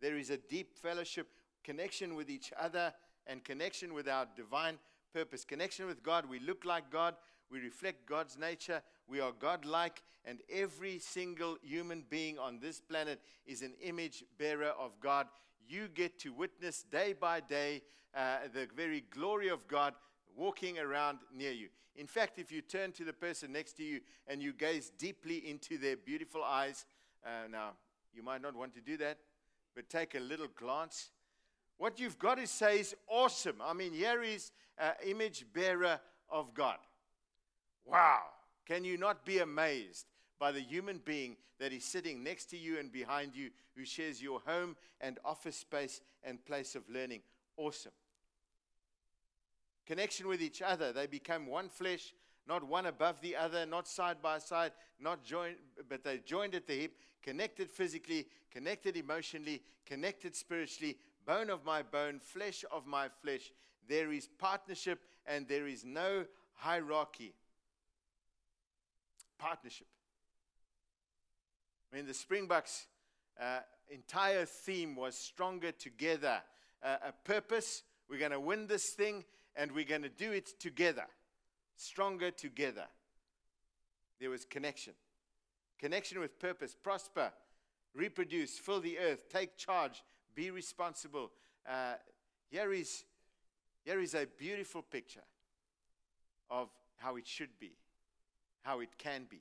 There 0.00 0.16
is 0.16 0.30
a 0.30 0.38
deep 0.38 0.74
fellowship, 0.74 1.28
connection 1.62 2.14
with 2.14 2.30
each 2.30 2.52
other, 2.58 2.92
and 3.26 3.44
connection 3.44 3.94
with 3.94 4.08
our 4.08 4.26
divine 4.36 4.78
purpose. 5.12 5.44
Connection 5.44 5.86
with 5.86 6.02
God. 6.02 6.28
We 6.28 6.40
look 6.40 6.64
like 6.64 6.90
God. 6.90 7.14
We 7.50 7.60
reflect 7.60 8.06
God's 8.06 8.38
nature. 8.38 8.82
We 9.06 9.20
are 9.20 9.32
God 9.38 9.64
like. 9.64 10.02
And 10.24 10.40
every 10.50 10.98
single 10.98 11.58
human 11.62 12.04
being 12.08 12.38
on 12.38 12.58
this 12.60 12.80
planet 12.80 13.20
is 13.46 13.62
an 13.62 13.74
image 13.82 14.24
bearer 14.38 14.72
of 14.78 14.98
God. 15.00 15.26
You 15.68 15.88
get 15.88 16.18
to 16.20 16.32
witness 16.32 16.84
day 16.90 17.14
by 17.18 17.40
day 17.40 17.82
uh, 18.14 18.38
the 18.52 18.68
very 18.76 19.04
glory 19.10 19.48
of 19.48 19.66
God 19.68 19.94
walking 20.36 20.78
around 20.78 21.18
near 21.34 21.52
you. 21.52 21.68
In 21.96 22.06
fact, 22.06 22.38
if 22.38 22.50
you 22.50 22.62
turn 22.62 22.92
to 22.92 23.04
the 23.04 23.12
person 23.12 23.52
next 23.52 23.74
to 23.74 23.82
you 23.82 24.00
and 24.26 24.42
you 24.42 24.52
gaze 24.52 24.90
deeply 24.98 25.48
into 25.48 25.78
their 25.78 25.96
beautiful 25.96 26.42
eyes, 26.42 26.86
uh, 27.24 27.48
now 27.50 27.70
you 28.14 28.22
might 28.22 28.42
not 28.42 28.56
want 28.56 28.74
to 28.74 28.80
do 28.80 28.96
that, 28.98 29.18
but 29.74 29.88
take 29.88 30.14
a 30.14 30.20
little 30.20 30.48
glance. 30.56 31.10
What 31.78 31.98
you've 31.98 32.18
got 32.18 32.38
to 32.38 32.46
say 32.46 32.80
is 32.80 32.94
awesome. 33.08 33.56
I 33.62 33.72
mean, 33.72 33.92
here 33.92 34.22
is 34.22 34.52
an 34.78 34.92
image 35.06 35.44
bearer 35.52 36.00
of 36.30 36.54
God. 36.54 36.76
Wow. 37.84 38.20
Can 38.66 38.84
you 38.84 38.96
not 38.96 39.24
be 39.24 39.38
amazed 39.38 40.06
by 40.42 40.50
the 40.50 40.60
human 40.60 41.00
being 41.04 41.36
that 41.60 41.72
is 41.72 41.84
sitting 41.84 42.24
next 42.24 42.46
to 42.46 42.56
you 42.56 42.80
and 42.80 42.90
behind 42.90 43.36
you 43.36 43.50
who 43.76 43.84
shares 43.84 44.20
your 44.20 44.40
home 44.44 44.74
and 45.00 45.20
office 45.24 45.54
space 45.56 46.00
and 46.24 46.44
place 46.44 46.74
of 46.74 46.82
learning? 46.90 47.20
Awesome 47.56 47.92
connection 49.86 50.26
with 50.26 50.40
each 50.40 50.62
other. 50.62 50.92
They 50.92 51.06
become 51.06 51.46
one 51.46 51.68
flesh, 51.68 52.14
not 52.48 52.64
one 52.64 52.86
above 52.86 53.20
the 53.20 53.36
other, 53.36 53.66
not 53.66 53.86
side 53.86 54.22
by 54.22 54.38
side, 54.38 54.72
not 54.98 55.22
joined, 55.22 55.56
but 55.88 56.02
they 56.02 56.18
joined 56.18 56.54
at 56.54 56.66
the 56.66 56.80
hip, 56.80 56.92
connected 57.22 57.70
physically, 57.70 58.26
connected 58.50 58.96
emotionally, 58.96 59.62
connected 59.86 60.34
spiritually, 60.34 60.96
bone 61.26 61.50
of 61.50 61.64
my 61.64 61.82
bone, 61.82 62.20
flesh 62.20 62.64
of 62.72 62.86
my 62.86 63.08
flesh. 63.22 63.52
There 63.88 64.12
is 64.12 64.28
partnership 64.38 65.00
and 65.26 65.46
there 65.46 65.66
is 65.66 65.84
no 65.84 66.24
hierarchy. 66.54 67.34
Partnership. 69.38 69.86
I 71.92 71.96
mean, 71.96 72.06
the 72.06 72.14
Springboks' 72.14 72.86
uh, 73.40 73.60
entire 73.90 74.46
theme 74.46 74.96
was 74.96 75.16
stronger 75.16 75.72
together. 75.72 76.40
Uh, 76.82 76.96
a 77.08 77.12
purpose. 77.12 77.82
We're 78.08 78.18
going 78.18 78.32
to 78.32 78.40
win 78.40 78.66
this 78.66 78.90
thing 78.90 79.24
and 79.56 79.72
we're 79.72 79.84
going 79.84 80.02
to 80.02 80.08
do 80.08 80.32
it 80.32 80.58
together, 80.58 81.06
stronger 81.76 82.30
together. 82.30 82.86
There 84.20 84.30
was 84.30 84.44
connection. 84.44 84.94
Connection 85.78 86.20
with 86.20 86.38
purpose, 86.38 86.74
prosper, 86.80 87.32
reproduce, 87.94 88.58
fill 88.58 88.80
the 88.80 88.98
earth, 88.98 89.28
take 89.28 89.56
charge, 89.56 90.02
be 90.34 90.50
responsible. 90.50 91.30
Uh, 91.68 91.94
here, 92.50 92.72
is, 92.72 93.04
here 93.84 94.00
is 94.00 94.14
a 94.14 94.26
beautiful 94.38 94.82
picture 94.82 95.24
of 96.50 96.68
how 96.96 97.16
it 97.16 97.26
should 97.26 97.58
be, 97.58 97.72
how 98.62 98.80
it 98.80 98.96
can 98.96 99.26
be. 99.28 99.40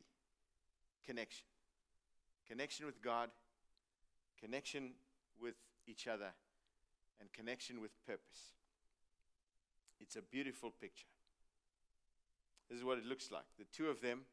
Connection. 1.05 1.46
Connection 2.51 2.86
with 2.86 3.01
God, 3.01 3.29
connection 4.38 4.91
with 5.41 5.55
each 5.88 6.05
other, 6.05 6.34
and 7.22 7.31
connection 7.31 7.79
with 7.79 7.91
purpose. 8.05 8.51
It's 10.01 10.17
a 10.17 10.22
beautiful 10.22 10.70
picture. 10.70 11.08
This 12.70 12.77
is 12.77 12.84
what 12.84 12.98
it 12.98 13.05
looks 13.05 13.31
like. 13.31 13.46
The 13.58 13.63
two 13.74 13.88
of 13.88 14.01
them, 14.01 14.24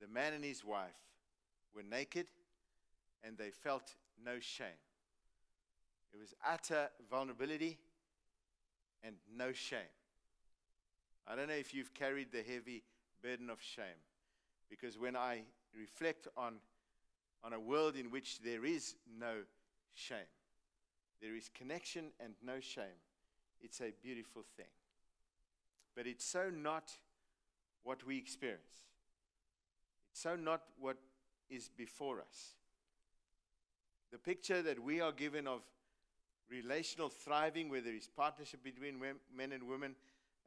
the 0.00 0.06
man 0.06 0.34
and 0.34 0.44
his 0.44 0.64
wife, 0.64 0.94
were 1.74 1.82
naked 1.82 2.26
and 3.24 3.36
they 3.36 3.50
felt 3.50 3.96
no 4.24 4.38
shame. 4.38 4.78
It 6.12 6.20
was 6.20 6.32
utter 6.48 6.90
vulnerability 7.10 7.76
and 9.02 9.16
no 9.36 9.50
shame. 9.50 9.80
I 11.26 11.34
don't 11.34 11.48
know 11.48 11.54
if 11.54 11.74
you've 11.74 11.92
carried 11.92 12.30
the 12.30 12.44
heavy 12.48 12.84
burden 13.20 13.50
of 13.50 13.60
shame, 13.60 13.98
because 14.70 14.96
when 14.96 15.16
I 15.16 15.42
reflect 15.76 16.28
on, 16.36 16.58
on 17.44 17.52
a 17.52 17.60
world 17.60 17.94
in 17.96 18.10
which 18.10 18.40
there 18.40 18.64
is 18.64 18.94
no 19.18 19.34
shame, 19.92 20.30
there 21.20 21.36
is 21.36 21.50
connection 21.54 22.06
and 22.18 22.34
no 22.44 22.58
shame, 22.60 22.98
it's 23.60 23.80
a 23.80 23.92
beautiful 24.02 24.42
thing. 24.56 24.66
But 25.94 26.06
it's 26.06 26.24
so 26.24 26.50
not 26.50 26.90
what 27.82 28.04
we 28.04 28.16
experience. 28.16 28.82
It's 30.10 30.22
so 30.22 30.36
not 30.36 30.62
what 30.80 30.96
is 31.50 31.68
before 31.68 32.20
us. 32.20 32.54
The 34.10 34.18
picture 34.18 34.62
that 34.62 34.82
we 34.82 35.00
are 35.00 35.12
given 35.12 35.46
of 35.46 35.60
relational 36.50 37.08
thriving, 37.08 37.68
where 37.68 37.80
there 37.80 37.94
is 37.94 38.08
partnership 38.08 38.62
between 38.62 38.98
men 38.98 39.52
and 39.52 39.62
women, 39.68 39.94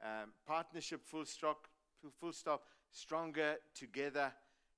um, 0.03 0.31
partnership 0.45 1.03
full 1.03 1.25
stop, 1.25 1.67
full 2.19 2.33
stop, 2.33 2.63
stronger 2.91 3.55
together, 3.73 4.31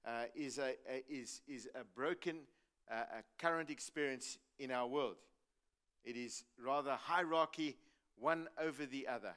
uh, 0.06 0.24
is, 0.36 0.58
a, 0.58 0.76
a, 0.90 1.04
is, 1.10 1.42
is 1.48 1.68
a 1.76 1.84
broken 1.84 2.42
uh, 2.92 3.04
a 3.20 3.24
current 3.38 3.70
experience 3.70 4.38
in 4.58 4.72
our 4.72 4.88
world. 4.88 5.18
It 6.04 6.16
is 6.16 6.44
rather 6.64 6.98
hierarchy 7.00 7.78
one 8.18 8.48
over 8.62 8.86
the 8.86 9.08
other. 9.08 9.36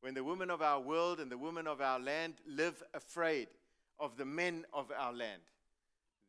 When 0.00 0.14
the 0.14 0.24
women 0.24 0.50
of 0.50 0.62
our 0.62 0.80
world 0.80 1.20
and 1.20 1.30
the 1.30 1.38
women 1.38 1.66
of 1.66 1.80
our 1.80 1.98
land 1.98 2.34
live 2.46 2.82
afraid 2.94 3.48
of 3.98 4.16
the 4.16 4.24
men 4.24 4.64
of 4.72 4.92
our 4.96 5.12
land, 5.12 5.42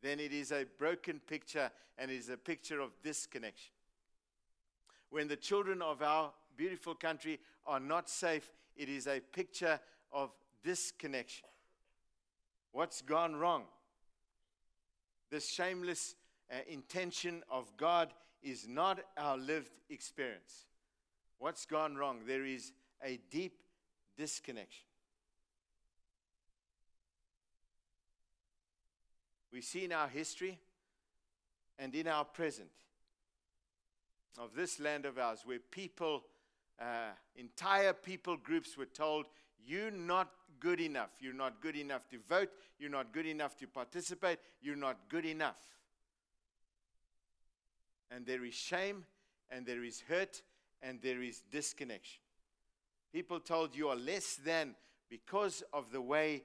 then 0.01 0.19
it 0.19 0.34
is 0.34 0.51
a 0.51 0.65
broken 0.77 1.19
picture 1.19 1.72
and 1.98 2.10
it 2.10 2.15
is 2.15 2.29
a 2.29 2.38
picture 2.38 2.79
of 2.79 2.91
disconnection. 3.03 3.72
When 5.12 5.27
the 5.27 5.36
children 5.36 5.81
of 5.81 6.01
our 6.01 6.31
beautiful 6.58 6.96
country 6.96 7.39
are 7.65 7.79
not 7.79 8.10
safe, 8.10 8.51
it 8.75 8.89
is 8.89 9.08
a 9.08 9.19
picture 9.19 9.79
of 10.12 10.31
disconnection. 10.63 11.49
What's 12.72 13.02
gone 13.02 13.36
wrong? 13.36 13.64
This 15.32 15.50
shameless 15.50 16.16
uh, 16.52 16.58
intention 16.68 17.44
of 17.50 17.76
God 17.78 18.10
is 18.42 18.68
not 18.68 19.00
our 19.18 19.38
lived 19.38 19.72
experience. 19.90 20.66
What's 21.38 21.66
gone 21.66 21.96
wrong? 21.96 22.22
There 22.26 22.46
is 22.46 22.72
a 23.04 23.20
deep 23.30 23.60
disconnection. 24.18 24.86
We 29.52 29.62
see 29.62 29.86
in 29.86 29.92
our 29.92 30.08
history 30.08 30.60
and 31.78 31.96
in 31.96 32.08
our 32.08 32.26
present 32.26 32.70
of 34.38 34.54
this 34.56 34.80
land 34.80 35.06
of 35.06 35.18
ours 35.18 35.42
where 35.44 35.60
people, 35.60 36.24
uh, 36.80 37.12
entire 37.36 37.94
people 37.94 38.38
groups 38.38 38.78
were 38.78 38.86
told, 38.86 39.26
You're 39.66 39.92
not 39.92 40.30
good 40.60 40.80
enough. 40.80 41.10
You're 41.20 41.34
not 41.34 41.62
good 41.62 41.75
enough 41.75 42.08
to 42.10 42.18
vote. 42.28 42.50
You're 42.80 42.89
not 42.89 43.12
good 43.13 43.25
enough 43.25 43.58
to 43.58 43.68
participate. 43.68 44.39
You're 44.62 44.75
not 44.75 44.98
good 45.10 45.25
enough. 45.25 45.58
And 48.12 48.25
there 48.25 48.44
is 48.44 48.54
shame 48.54 49.06
and 49.50 49.66
there 49.66 49.84
is 49.84 50.04
hurt 50.08 50.42
and 50.82 51.01
there 51.01 51.22
is 51.22 51.44
disconnection. 51.51 52.22
People 53.12 53.39
told 53.39 53.75
you 53.75 53.89
are 53.89 53.96
less 53.96 54.36
than 54.36 54.75
because 55.10 55.63
of 55.74 55.92
the 55.92 56.01
way 56.01 56.44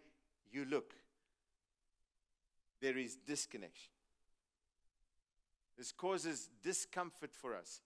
you 0.53 0.65
look. 0.65 0.95
There 2.81 2.99
is 2.99 3.17
disconnection. 3.17 3.91
This 5.77 5.93
causes 5.93 6.49
discomfort 6.63 7.33
for 7.33 7.57
us 7.57 7.81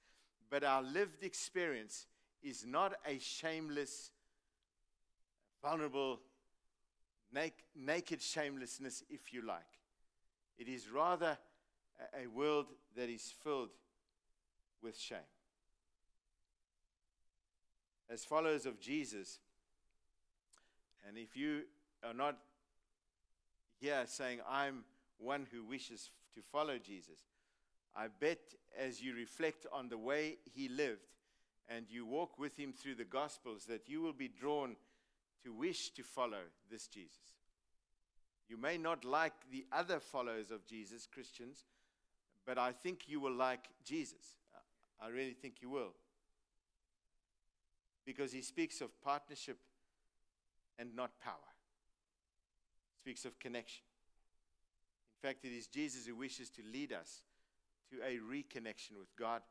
but 0.50 0.64
our 0.64 0.82
lived 0.82 1.23
experience 1.23 2.06
is 2.42 2.64
not 2.66 2.94
a 3.06 3.18
shameless, 3.18 4.11
vulnerable, 5.68 6.18
naked, 7.76 8.22
shamelessness, 8.22 9.02
if 9.10 9.34
you 9.34 9.42
like. 9.46 9.60
It 10.58 10.66
is 10.66 10.88
rather 10.90 11.37
a 12.18 12.26
world 12.26 12.66
that 12.96 13.10
is 13.10 13.34
filled 13.42 13.68
with 14.82 14.98
shame. 14.98 15.18
As 18.08 18.25
followers 18.25 18.64
of 18.64 18.80
Jesus, 18.80 19.40
and 21.06 21.18
if 21.18 21.37
you 21.37 21.62
are 22.02 22.14
not 22.14 22.38
here 23.78 24.04
saying, 24.06 24.38
I'm 24.48 24.84
one 25.18 25.46
who 25.52 25.64
wishes 25.64 26.10
to 26.34 26.40
follow 26.40 26.78
Jesus, 26.78 27.26
I 27.94 28.06
bet 28.20 28.38
as 28.78 29.02
you 29.02 29.14
reflect 29.14 29.66
on 29.70 29.90
the 29.90 29.98
way 29.98 30.38
he 30.54 30.70
lived 30.70 31.08
and 31.68 31.84
you 31.90 32.06
walk 32.06 32.38
with 32.38 32.56
him 32.58 32.72
through 32.72 32.94
the 32.94 33.04
Gospels, 33.04 33.66
that 33.66 33.87
you 33.87 34.00
will 34.00 34.14
be 34.14 34.28
drawn 34.28 34.76
to 35.45 35.52
wish 35.52 35.90
to 35.90 36.02
follow 36.02 36.42
this 36.71 36.87
Jesus. 36.87 37.37
You 38.49 38.57
may 38.57 38.78
not 38.78 39.04
like 39.04 39.35
the 39.50 39.66
other 39.73 40.00
followers 40.00 40.50
of 40.50 40.66
Jesus, 40.66 41.07
Christians, 41.07 41.64
but 42.47 42.59
I 42.59 42.73
think 42.73 43.09
you 43.09 43.21
will 43.21 43.35
like 43.35 43.68
Jesus. 43.85 44.37
I 45.00 45.09
really 45.09 45.35
think 45.35 45.57
you 45.61 45.68
will. 45.68 45.92
Because 48.07 48.33
he 48.33 48.42
speaks 48.42 48.80
of 48.80 49.00
partnership 49.02 49.59
and 50.78 50.97
not 50.97 51.21
power, 51.21 51.35
speaks 53.02 53.25
of 53.25 53.38
connection. 53.38 53.85
In 55.23 55.28
fact, 55.28 55.45
it 55.45 55.52
is 55.52 55.66
Jesus 55.66 56.07
who 56.07 56.16
wishes 56.16 56.49
to 56.50 56.62
lead 56.73 56.92
us 56.92 57.23
to 57.90 57.97
a 58.02 58.18
reconnection 58.18 58.99
with 58.99 59.14
God, 59.16 59.42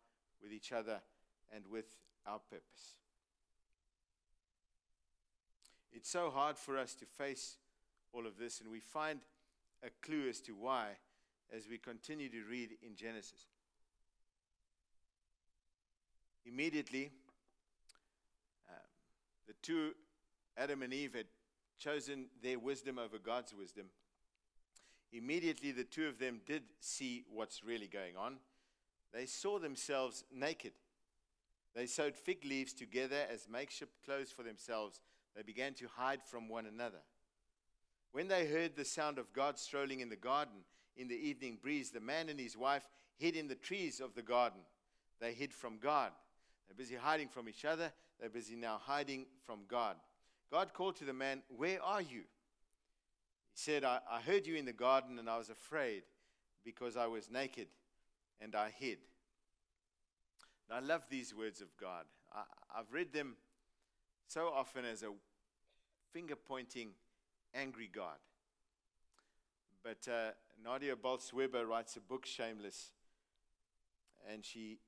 with 0.41 0.51
each 0.51 0.71
other, 0.71 1.01
and 1.53 1.65
with 1.67 1.85
our 2.25 2.39
purpose. 2.39 2.95
It's 5.97 6.11
so 6.11 6.29
hard 6.29 6.59
for 6.59 6.77
us 6.77 6.93
to 6.93 7.07
face 7.07 7.57
all 8.13 8.27
of 8.27 8.37
this, 8.37 8.61
and 8.61 8.69
we 8.69 8.79
find 8.79 9.19
a 9.83 9.89
clue 10.05 10.29
as 10.29 10.39
to 10.41 10.51
why 10.51 10.89
as 11.51 11.67
we 11.67 11.79
continue 11.79 12.29
to 12.29 12.43
read 12.47 12.69
in 12.83 12.95
Genesis. 12.95 13.47
Immediately, 16.45 17.09
um, 18.69 18.75
the 19.47 19.55
two, 19.63 19.93
Adam 20.55 20.83
and 20.83 20.93
Eve, 20.93 21.15
had 21.15 21.25
chosen 21.79 22.27
their 22.43 22.59
wisdom 22.59 22.99
over 22.99 23.17
God's 23.17 23.55
wisdom. 23.55 23.87
Immediately, 25.11 25.71
the 25.71 25.83
two 25.83 26.07
of 26.07 26.19
them 26.19 26.41
did 26.45 26.61
see 26.79 27.25
what's 27.33 27.63
really 27.63 27.87
going 27.87 28.15
on. 28.15 28.35
They 29.11 29.25
saw 29.25 29.57
themselves 29.57 30.23
naked. 30.31 30.73
They 31.73 31.87
sewed 31.87 32.15
fig 32.15 32.45
leaves 32.45 32.73
together 32.73 33.23
as 33.33 33.47
makeshift 33.49 33.93
clothes 34.05 34.31
for 34.31 34.43
themselves. 34.43 35.01
They 35.37 35.43
began 35.43 35.75
to 35.75 35.85
hide 35.95 36.23
from 36.23 36.49
one 36.49 36.65
another. 36.65 36.97
When 38.11 38.27
they 38.27 38.47
heard 38.47 38.75
the 38.75 38.83
sound 38.83 39.19
of 39.19 39.31
God 39.31 39.59
strolling 39.59 39.99
in 39.99 40.09
the 40.09 40.15
garden 40.15 40.63
in 40.95 41.07
the 41.07 41.15
evening 41.15 41.59
breeze, 41.61 41.91
the 41.91 41.99
man 41.99 42.27
and 42.27 42.39
his 42.39 42.57
wife 42.57 42.89
hid 43.17 43.35
in 43.35 43.47
the 43.47 43.53
trees 43.53 43.99
of 43.99 44.15
the 44.15 44.23
garden. 44.23 44.61
They 45.21 45.33
hid 45.33 45.53
from 45.53 45.77
God. 45.77 46.11
They're 46.67 46.75
busy 46.75 46.95
hiding 46.95 47.27
from 47.27 47.47
each 47.47 47.65
other. 47.65 47.91
They're 48.19 48.29
busy 48.29 48.55
now 48.55 48.81
hiding 48.83 49.27
from 49.45 49.59
God. 49.67 49.97
God 50.51 50.73
called 50.73 50.95
to 50.97 51.05
the 51.05 51.13
man, 51.13 51.43
Where 51.55 51.81
are 51.83 52.01
you? 52.01 52.21
He 53.51 53.55
said, 53.55 53.83
I, 53.83 53.99
I 54.09 54.21
heard 54.21 54.47
you 54.47 54.55
in 54.55 54.65
the 54.65 54.73
garden 54.73 55.19
and 55.19 55.29
I 55.29 55.37
was 55.37 55.51
afraid 55.51 56.01
because 56.65 56.97
I 56.97 57.05
was 57.05 57.29
naked 57.29 57.67
and 58.41 58.55
I 58.55 58.71
hid. 58.75 58.97
I 60.71 60.79
love 60.79 61.03
these 61.09 61.33
words 61.33 61.61
of 61.61 61.67
God. 61.79 62.05
I, 62.33 62.41
I've 62.75 62.91
read 62.91 63.13
them 63.13 63.35
so 64.27 64.51
often 64.53 64.83
as 64.83 65.03
a 65.03 65.11
finger 66.17 66.35
pointing, 66.35 66.89
angry 67.53 67.87
God. 67.93 68.17
But 69.83 70.11
uh, 70.11 70.31
Nadia 70.65 70.95
Bolz-Weber 70.95 71.63
writes 71.67 71.95
a 71.95 71.99
book, 71.99 72.25
Shameless, 72.25 72.89
and 74.33 74.43
she 74.43 74.79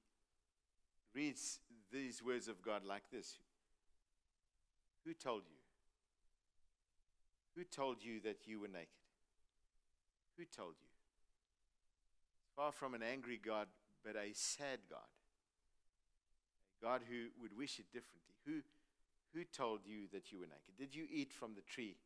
reads 1.14 1.60
these 1.94 2.24
words 2.24 2.48
of 2.48 2.64
God 2.64 2.84
like 2.84 3.04
this 3.12 3.38
Who 5.06 5.14
told 5.14 5.44
you? 5.48 5.58
Who 7.56 7.64
told 7.64 8.04
you 8.04 8.22
that 8.22 8.48
you 8.48 8.62
were 8.62 8.68
naked? 8.68 8.88
Who 10.36 10.46
told 10.46 10.74
you? 10.82 10.88
Far 12.56 12.72
from 12.72 12.96
an 12.96 13.04
angry 13.04 13.40
God, 13.46 13.68
but 14.04 14.16
a 14.16 14.34
sad 14.34 14.80
God. 14.90 15.12
A 16.82 16.86
God 16.86 17.02
who 17.08 17.28
would 17.40 17.56
wish 17.56 17.78
it 17.78 17.86
differently. 17.94 18.34
Who, 18.48 18.62
who 19.34 19.44
told 19.44 19.82
you 19.86 20.08
that 20.12 20.32
you 20.32 20.40
were 20.40 20.46
naked? 20.46 20.78
Did 20.78 20.96
you 20.96 21.06
eat 21.12 21.32
from 21.32 21.54
the 21.54 21.62
tree 21.62 21.98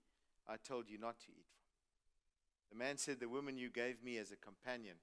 I 0.48 0.56
told 0.58 0.90
you 0.90 0.98
not 0.98 1.20
to 1.22 1.28
eat 1.30 1.48
from? 1.48 2.78
The 2.78 2.84
man 2.84 2.98
said, 2.98 3.20
The 3.20 3.30
woman 3.30 3.58
you 3.58 3.70
gave 3.70 4.04
me 4.04 4.18
as 4.18 4.32
a 4.32 4.36
companion. 4.36 4.96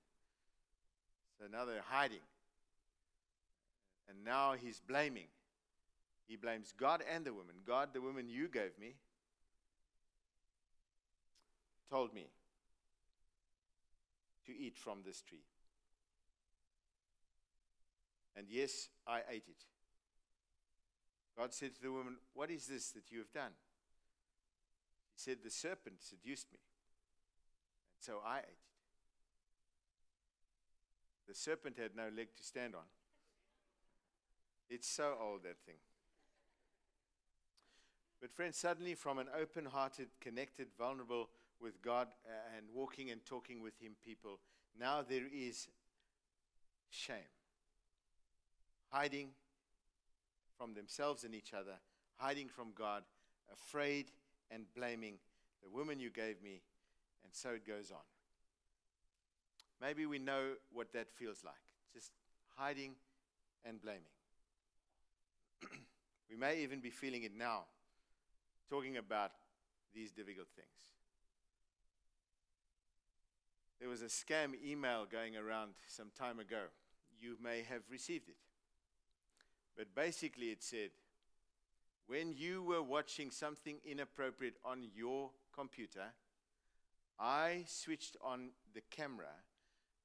So 1.38 1.46
now 1.50 1.64
they're 1.64 1.84
hiding. 1.88 2.26
And 4.08 4.24
now 4.24 4.54
he's 4.60 4.80
blaming. 4.80 5.28
He 6.26 6.36
blames 6.36 6.72
God 6.76 7.02
and 7.12 7.24
the 7.24 7.32
woman. 7.32 7.56
God, 7.66 7.90
the 7.92 8.00
woman 8.00 8.28
you 8.28 8.48
gave 8.48 8.78
me, 8.78 8.94
told 11.90 12.14
me 12.14 12.26
to 14.46 14.56
eat 14.56 14.76
from 14.76 14.98
this 15.04 15.22
tree. 15.22 15.44
And 18.36 18.46
yes, 18.48 18.88
I 19.06 19.20
ate 19.30 19.44
it. 19.48 19.64
God 21.40 21.54
said 21.54 21.74
to 21.76 21.80
the 21.80 21.90
woman, 21.90 22.16
What 22.34 22.50
is 22.50 22.66
this 22.66 22.90
that 22.90 23.10
you 23.10 23.18
have 23.20 23.32
done? 23.32 23.52
He 25.14 25.18
said, 25.18 25.38
The 25.42 25.48
serpent 25.48 26.02
seduced 26.02 26.52
me. 26.52 26.58
And 27.96 28.04
so 28.04 28.20
I 28.26 28.40
ate 28.40 28.44
it. 28.44 28.58
The 31.28 31.34
serpent 31.34 31.78
had 31.78 31.96
no 31.96 32.10
leg 32.14 32.28
to 32.36 32.44
stand 32.44 32.74
on. 32.74 32.82
It's 34.68 34.86
so 34.86 35.14
old, 35.18 35.44
that 35.44 35.56
thing. 35.64 35.76
But, 38.20 38.34
friends, 38.34 38.58
suddenly 38.58 38.94
from 38.94 39.18
an 39.18 39.28
open 39.34 39.64
hearted, 39.64 40.08
connected, 40.20 40.66
vulnerable 40.76 41.30
with 41.58 41.80
God 41.80 42.08
uh, 42.26 42.58
and 42.58 42.66
walking 42.74 43.10
and 43.10 43.24
talking 43.24 43.62
with 43.62 43.80
Him 43.80 43.92
people, 44.04 44.40
now 44.78 45.00
there 45.00 45.24
is 45.32 45.68
shame 46.90 47.16
hiding 48.90 49.30
from 50.60 50.74
themselves 50.74 51.24
and 51.24 51.34
each 51.34 51.54
other, 51.54 51.78
hiding 52.16 52.46
from 52.46 52.72
God, 52.76 53.02
afraid 53.50 54.10
and 54.50 54.64
blaming 54.76 55.14
the 55.62 55.70
woman 55.70 55.98
you 55.98 56.10
gave 56.10 56.42
me, 56.42 56.60
and 57.24 57.32
so 57.32 57.50
it 57.50 57.66
goes 57.66 57.90
on. 57.90 58.04
Maybe 59.80 60.04
we 60.04 60.18
know 60.18 60.52
what 60.70 60.92
that 60.92 61.10
feels 61.10 61.42
like 61.42 61.54
just 61.94 62.12
hiding 62.56 62.92
and 63.64 63.80
blaming. 63.80 64.02
we 66.30 66.36
may 66.36 66.62
even 66.62 66.80
be 66.80 66.90
feeling 66.90 67.22
it 67.22 67.32
now, 67.34 67.64
talking 68.68 68.98
about 68.98 69.30
these 69.94 70.10
difficult 70.10 70.48
things. 70.54 70.68
There 73.80 73.88
was 73.88 74.02
a 74.02 74.06
scam 74.06 74.52
email 74.62 75.06
going 75.10 75.38
around 75.38 75.72
some 75.88 76.10
time 76.16 76.38
ago. 76.38 76.64
You 77.18 77.36
may 77.42 77.62
have 77.62 77.80
received 77.90 78.28
it. 78.28 78.36
But 79.80 79.94
basically, 79.94 80.48
it 80.48 80.62
said, 80.62 80.90
when 82.06 82.34
you 82.34 82.62
were 82.62 82.82
watching 82.82 83.30
something 83.30 83.78
inappropriate 83.82 84.56
on 84.62 84.84
your 84.94 85.30
computer, 85.54 86.12
I 87.18 87.64
switched 87.66 88.18
on 88.22 88.50
the 88.74 88.82
camera 88.90 89.32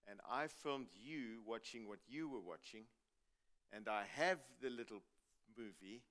and 0.09 0.21
I 0.31 0.47
filmed 0.47 0.88
you 0.95 1.41
watching 1.45 1.89
what 1.89 1.99
you 2.07 2.29
were 2.29 2.39
watching. 2.39 2.85
And 3.73 3.89
I 3.89 4.03
have 4.13 4.39
the 4.61 4.69
little 4.69 5.01
movie 5.57 6.03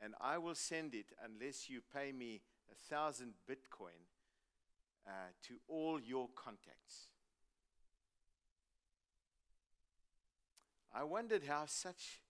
and 0.00 0.14
I 0.20 0.38
will 0.38 0.54
send 0.54 0.94
it 0.94 1.06
unless 1.24 1.68
you 1.68 1.80
pay 1.92 2.12
me 2.12 2.42
a 2.70 2.76
thousand 2.94 3.32
Bitcoin 3.50 4.06
uh, 5.04 5.32
to 5.48 5.54
all 5.66 5.98
your 6.00 6.28
contacts. 6.36 7.08
I 10.94 11.02
wondered 11.02 11.42
how 11.48 11.64
such 11.66 12.20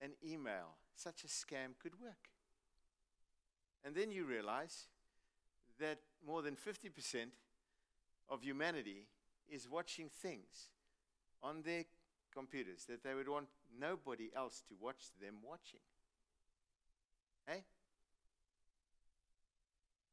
an 0.00 0.10
email, 0.24 0.76
such 0.94 1.24
a 1.24 1.26
scam 1.26 1.78
could 1.80 2.00
work. 2.00 2.30
And 3.84 3.94
then 3.94 4.10
you 4.10 4.24
realize 4.24 4.86
that 5.78 5.98
more 6.26 6.42
than 6.42 6.56
50% 6.56 7.26
of 8.28 8.42
humanity 8.42 9.06
is 9.48 9.68
watching 9.68 10.08
things 10.08 10.70
on 11.42 11.62
their 11.62 11.84
computers 12.32 12.84
that 12.88 13.02
they 13.02 13.14
would 13.14 13.28
want 13.28 13.46
nobody 13.78 14.30
else 14.34 14.62
to 14.68 14.74
watch 14.80 15.10
them 15.20 15.34
watching. 15.46 15.80
Hey? 17.46 17.64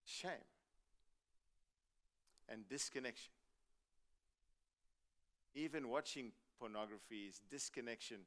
Shame 0.06 0.32
and 2.50 2.68
disconnection. 2.68 3.32
Even 5.56 5.90
watching 5.90 6.32
pornography 6.60 7.28
is 7.30 7.42
disconnection 7.50 8.18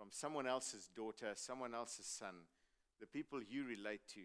from 0.00 0.08
someone 0.10 0.46
else's 0.46 0.88
daughter, 0.96 1.32
someone 1.34 1.74
else's 1.74 2.06
son, 2.06 2.32
the 3.00 3.06
people 3.06 3.38
you 3.46 3.66
relate 3.66 4.00
to, 4.08 4.20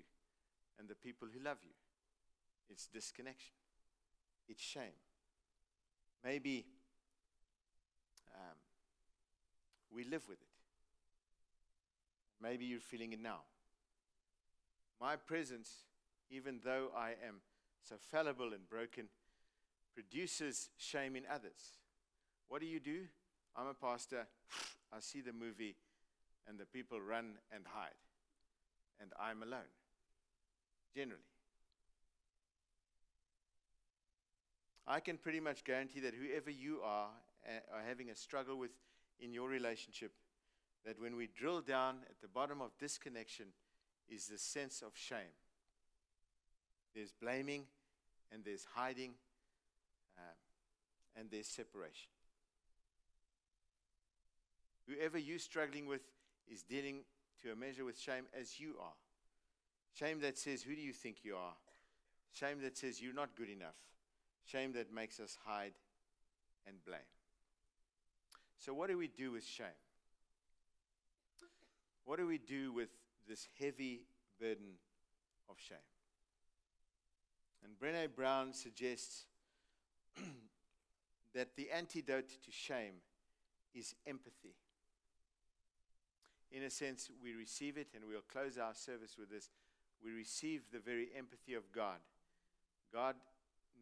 and 0.80 0.88
the 0.88 0.96
people 0.96 1.28
who 1.28 1.44
love 1.44 1.58
you. 1.66 1.74
It's 2.70 2.88
disconnection, 2.88 3.52
it's 4.48 4.64
shame. 4.64 4.96
Maybe 6.24 6.66
um, 8.34 8.56
we 9.94 10.06
live 10.06 10.24
with 10.30 10.38
it. 10.42 10.48
Maybe 12.42 12.64
you're 12.64 12.80
feeling 12.80 13.12
it 13.12 13.22
now. 13.22 13.42
My 15.02 15.18
presence, 15.18 15.84
even 16.32 16.62
though 16.64 16.88
I 16.96 17.10
am 17.28 17.42
so 17.84 17.96
fallible 18.12 18.54
and 18.54 18.70
broken, 18.70 19.10
produces 19.94 20.70
shame 20.78 21.18
in 21.18 21.24
others. 21.30 21.80
What 22.48 22.62
do 22.62 22.66
you 22.66 22.80
do? 22.80 23.02
I'm 23.58 23.68
a 23.68 23.74
pastor. 23.74 24.26
I 24.96 25.00
see 25.02 25.22
the 25.22 25.34
movie, 25.34 25.76
and 26.48 26.58
the 26.58 26.66
people 26.66 27.02
run 27.02 27.34
and 27.52 27.66
hide, 27.68 27.90
and 29.02 29.12
I'm 29.20 29.44
alone. 29.44 29.72
Generally. 30.96 31.20
I 34.88 35.00
can 35.00 35.18
pretty 35.18 35.40
much 35.40 35.64
guarantee 35.64 36.00
that 36.02 36.14
whoever 36.14 36.50
you 36.50 36.80
are, 36.84 37.10
uh, 37.46 37.76
are 37.76 37.84
having 37.86 38.10
a 38.10 38.16
struggle 38.16 38.58
with 38.58 38.72
in 39.20 39.34
your 39.34 39.50
relationship, 39.50 40.12
that 40.86 41.02
when 41.02 41.16
we 41.16 41.28
drill 41.28 41.62
down 41.62 41.98
at 42.10 42.22
the 42.22 42.28
bottom 42.28 42.62
of 42.62 42.78
disconnection 42.78 43.48
is 44.08 44.28
the 44.28 44.38
sense 44.38 44.82
of 44.82 44.92
shame. 44.94 45.36
There's 46.94 47.12
blaming, 47.12 47.64
and 48.32 48.46
there's 48.46 48.66
hiding, 48.76 49.16
um, 50.18 50.36
and 51.18 51.30
there's 51.32 51.48
separation. 51.48 52.15
Whoever 54.88 55.18
you're 55.18 55.40
struggling 55.40 55.88
with 55.88 56.02
is 56.52 56.64
dealing 56.64 57.02
to 57.42 57.52
a 57.52 57.56
measure 57.56 57.86
with 57.86 58.00
shame 58.00 58.26
as 58.40 58.60
you 58.60 58.76
are. 58.82 58.94
Shame 59.94 60.20
that 60.22 60.38
says, 60.38 60.62
Who 60.64 60.76
do 60.76 60.82
you 60.82 60.94
think 60.94 61.18
you 61.24 61.36
are? 61.36 61.56
Shame 62.34 62.62
that 62.62 62.78
says, 62.78 63.02
You're 63.02 63.14
not 63.14 63.36
good 63.36 63.50
enough. 63.50 63.76
Shame 64.46 64.74
that 64.74 64.94
makes 64.94 65.20
us 65.20 65.38
hide 65.46 65.74
and 66.68 66.84
blame. 66.86 67.00
So, 68.58 68.74
what 68.74 68.90
do 68.90 68.98
we 68.98 69.08
do 69.08 69.32
with 69.32 69.46
shame? 69.46 69.68
What 72.04 72.20
do 72.20 72.28
we 72.28 72.38
do 72.38 72.72
with 72.72 72.90
this 73.28 73.48
heavy 73.60 74.02
burden 74.40 74.76
of 75.50 75.56
shame? 75.60 75.78
And 77.64 77.74
Brene 77.80 78.14
Brown 78.16 78.54
suggests 78.54 79.26
that 81.34 81.56
the 81.56 81.72
antidote 81.72 82.30
to 82.30 82.52
shame 82.52 82.96
is 83.74 83.96
empathy. 84.06 84.56
In 86.52 86.64
a 86.64 86.70
sense, 86.70 87.10
we 87.22 87.34
receive 87.34 87.78
it, 87.78 87.88
and 87.96 88.06
we'll 88.08 88.22
close 88.22 88.58
our 88.58 88.74
service 88.74 89.16
with 89.18 89.30
this. 89.30 89.50
We 90.04 90.12
receive 90.12 90.62
the 90.72 90.80
very 90.80 91.10
empathy 91.18 91.54
of 91.54 91.72
God. 91.72 92.00
God 92.94 93.16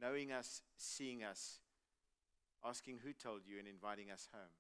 knowing 0.02 0.32
us, 0.32 0.62
seeing 0.78 1.24
us, 1.24 1.60
asking 2.66 3.00
who 3.04 3.14
told 3.14 3.42
you, 3.46 3.60
and 3.60 3.68
inviting 3.68 4.10
us 4.10 4.28
home. 4.34 4.54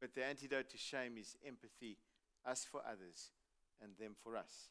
But 0.00 0.14
the 0.14 0.24
antidote 0.24 0.70
to 0.70 0.78
shame 0.78 1.16
is 1.18 1.36
empathy, 1.46 1.98
us 2.44 2.64
for 2.64 2.80
others, 2.80 3.30
and 3.82 3.92
them 3.98 4.14
for 4.22 4.36
us. 4.36 4.68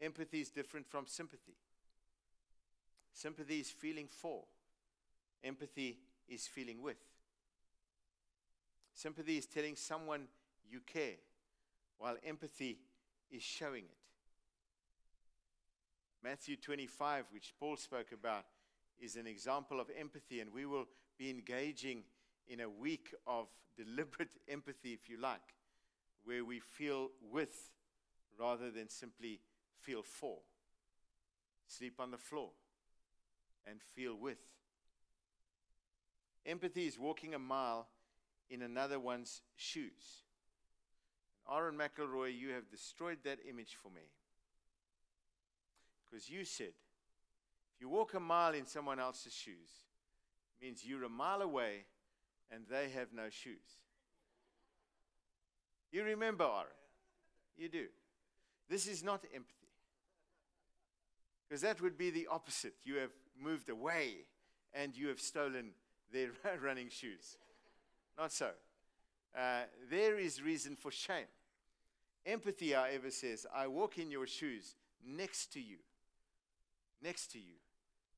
Empathy 0.00 0.40
is 0.40 0.50
different 0.50 0.88
from 0.88 1.06
sympathy. 1.06 1.56
Sympathy 3.14 3.60
is 3.60 3.70
feeling 3.70 4.08
for, 4.08 4.42
empathy 5.44 5.98
is 6.28 6.46
feeling 6.46 6.82
with. 6.82 6.96
Sympathy 8.94 9.38
is 9.38 9.46
telling 9.46 9.76
someone 9.76 10.26
you 10.68 10.80
care, 10.80 11.16
while 11.98 12.16
empathy 12.24 12.78
is 13.30 13.42
showing 13.42 13.84
it. 13.84 13.96
Matthew 16.22 16.56
25, 16.56 17.24
which 17.32 17.54
Paul 17.58 17.76
spoke 17.76 18.12
about, 18.12 18.44
is 19.00 19.16
an 19.16 19.26
example 19.26 19.80
of 19.80 19.90
empathy, 19.98 20.40
and 20.40 20.52
we 20.52 20.66
will 20.66 20.86
be 21.18 21.30
engaging 21.30 22.04
in 22.46 22.60
a 22.60 22.68
week 22.68 23.14
of 23.26 23.48
deliberate 23.76 24.36
empathy, 24.48 24.92
if 24.92 25.08
you 25.08 25.20
like, 25.20 25.54
where 26.24 26.44
we 26.44 26.60
feel 26.60 27.10
with 27.30 27.70
rather 28.38 28.70
than 28.70 28.88
simply 28.88 29.40
feel 29.80 30.02
for. 30.02 30.38
Sleep 31.66 31.94
on 31.98 32.10
the 32.10 32.18
floor 32.18 32.50
and 33.66 33.80
feel 33.80 34.14
with. 34.14 34.38
Empathy 36.44 36.86
is 36.86 36.98
walking 36.98 37.34
a 37.34 37.38
mile 37.38 37.86
in 38.52 38.60
another 38.60 39.00
one's 39.00 39.40
shoes. 39.56 40.22
Aaron 41.50 41.76
McElroy, 41.76 42.38
you 42.38 42.50
have 42.50 42.70
destroyed 42.70 43.18
that 43.24 43.38
image 43.48 43.76
for 43.82 43.88
me. 43.88 44.02
Because 46.04 46.28
you 46.28 46.44
said, 46.44 46.74
if 47.74 47.80
you 47.80 47.88
walk 47.88 48.12
a 48.12 48.20
mile 48.20 48.52
in 48.52 48.66
someone 48.66 49.00
else's 49.00 49.32
shoes, 49.32 49.70
it 50.60 50.64
means 50.64 50.84
you're 50.84 51.04
a 51.04 51.08
mile 51.08 51.40
away 51.40 51.86
and 52.50 52.64
they 52.70 52.90
have 52.90 53.08
no 53.14 53.30
shoes. 53.30 53.80
You 55.90 56.04
remember, 56.04 56.44
Aaron? 56.44 56.66
You 57.56 57.70
do. 57.70 57.86
This 58.68 58.86
is 58.86 59.02
not 59.02 59.24
empathy. 59.34 59.68
Because 61.48 61.62
that 61.62 61.80
would 61.80 61.96
be 61.96 62.10
the 62.10 62.28
opposite. 62.30 62.74
You 62.84 62.96
have 62.96 63.10
moved 63.38 63.70
away 63.70 64.26
and 64.74 64.96
you 64.96 65.08
have 65.08 65.20
stolen 65.20 65.70
their 66.12 66.30
running 66.62 66.90
shoes. 66.90 67.38
Not 68.18 68.32
so. 68.32 68.50
Uh, 69.36 69.62
there 69.90 70.18
is 70.18 70.42
reason 70.42 70.76
for 70.76 70.90
shame. 70.90 71.26
Empathy, 72.24 72.72
however, 72.72 73.10
says, 73.10 73.46
I 73.54 73.66
walk 73.66 73.98
in 73.98 74.10
your 74.10 74.26
shoes 74.26 74.76
next 75.04 75.52
to 75.54 75.60
you 75.60 75.78
next 77.02 77.32
to 77.32 77.38
you 77.38 77.54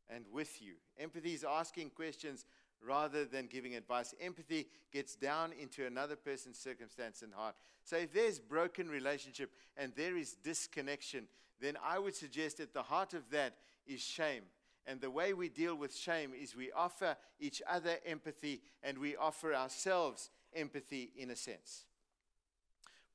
and 0.09 0.25
with 0.33 0.61
you. 0.61 0.75
Empathy 0.99 1.35
is 1.35 1.45
asking 1.45 1.91
questions 1.91 2.45
rather 2.87 3.25
than 3.25 3.47
giving 3.47 3.75
advice. 3.75 4.15
Empathy 4.21 4.67
gets 4.93 5.17
down 5.17 5.53
into 5.61 5.87
another 5.87 6.17
person's 6.17 6.59
circumstance 6.59 7.23
and 7.23 7.33
heart. 7.33 7.55
So 7.85 7.97
if 7.97 8.13
there's 8.13 8.39
broken 8.39 8.89
relationship 8.89 9.51
and 9.77 9.93
there 9.97 10.17
is 10.17 10.35
disconnection, 10.35 11.27
then 11.61 11.77
I 11.83 11.99
would 11.99 12.15
suggest 12.15 12.61
at 12.61 12.75
the 12.75 12.83
heart 12.83 13.15
of 13.15 13.31
that 13.31 13.55
is 13.87 14.01
shame. 14.01 14.43
And 14.87 15.01
the 15.01 15.11
way 15.11 15.33
we 15.33 15.49
deal 15.49 15.75
with 15.75 15.97
shame 15.97 16.33
is 16.39 16.55
we 16.55 16.71
offer 16.73 17.17
each 17.41 17.63
other 17.69 17.97
empathy 18.05 18.61
and 18.83 18.99
we 18.99 19.17
offer 19.17 19.55
ourselves 19.55 20.31
empathy 20.55 21.11
in 21.17 21.31
a 21.31 21.37
sense. 21.37 21.85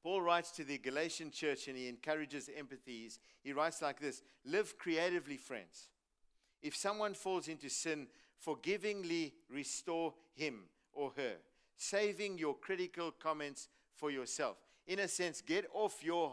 Paul 0.02 0.22
writes 0.22 0.52
to 0.52 0.64
the 0.64 0.78
Galatian 0.78 1.32
church 1.32 1.68
and 1.68 1.78
he 1.78 1.88
encourages 1.88 2.50
empathy. 2.58 3.10
He 3.44 3.54
writes 3.54 3.82
like 3.82 4.00
this 4.00 4.24
Live 4.46 4.78
creatively, 4.78 5.38
friends. 5.38 5.90
If 6.62 6.76
someone 6.76 7.14
falls 7.14 7.48
into 7.48 7.70
sin, 7.70 8.08
forgivingly 8.40 9.34
restore 9.50 10.14
him 10.34 10.64
or 10.94 11.12
her, 11.18 11.36
saving 11.78 12.38
your 12.38 12.56
critical 12.56 13.12
comments 13.12 13.68
for 13.96 14.10
yourself. 14.10 14.58
In 14.88 15.00
a 15.00 15.08
sense, 15.08 15.42
get 15.42 15.66
off 15.74 16.04
your 16.04 16.32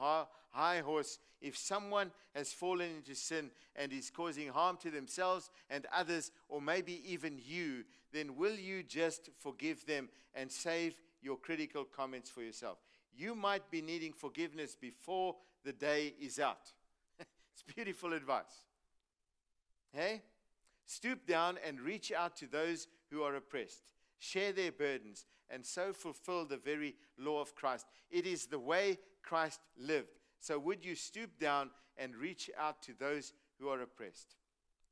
high 0.57 0.81
horse. 0.81 1.19
If 1.41 1.57
someone 1.57 2.11
has 2.35 2.53
fallen 2.53 2.97
into 2.97 3.15
sin 3.15 3.51
and 3.77 3.93
is 3.93 4.11
causing 4.11 4.49
harm 4.49 4.79
to 4.83 4.91
themselves 4.91 5.51
and 5.71 5.87
others, 5.95 6.33
or 6.49 6.61
maybe 6.61 7.03
even 7.07 7.39
you, 7.45 7.85
then 8.13 8.37
will 8.37 8.57
you 8.57 8.83
just 8.83 9.31
forgive 9.39 9.85
them 9.87 10.09
and 10.35 10.51
save 10.51 11.01
your 11.23 11.37
critical 11.37 11.85
comments 11.85 12.31
for 12.31 12.43
yourself? 12.43 12.79
you 13.17 13.35
might 13.35 13.71
be 13.71 13.81
needing 13.81 14.13
forgiveness 14.13 14.77
before 14.79 15.37
the 15.65 15.73
day 15.73 16.15
is 16.21 16.39
out. 16.39 16.73
it's 17.21 17.63
beautiful 17.75 18.13
advice. 18.13 18.65
Hey? 19.93 20.23
Stoop 20.85 21.27
down 21.27 21.59
and 21.67 21.81
reach 21.81 22.13
out 22.13 22.37
to 22.37 22.47
those 22.47 22.87
who 23.11 23.23
are 23.23 23.35
oppressed. 23.35 23.93
Share 24.19 24.53
their 24.53 24.71
burdens 24.71 25.25
and 25.51 25.65
so 25.65 25.93
fulfill 25.93 26.45
the 26.45 26.57
very 26.57 26.95
law 27.19 27.41
of 27.41 27.55
Christ. 27.55 27.87
It 28.11 28.27
is 28.27 28.47
the 28.47 28.59
way 28.59 28.99
Christ 29.23 29.61
lived. 29.79 30.21
So, 30.47 30.61
would 30.61 30.85
you 30.85 30.95
stoop 30.95 31.41
down 31.41 31.71
and 31.97 32.15
reach 32.15 32.53
out 32.57 32.81
to 32.83 32.93
those 32.97 33.33
who 33.59 33.69
are 33.69 33.81
oppressed? 33.81 34.37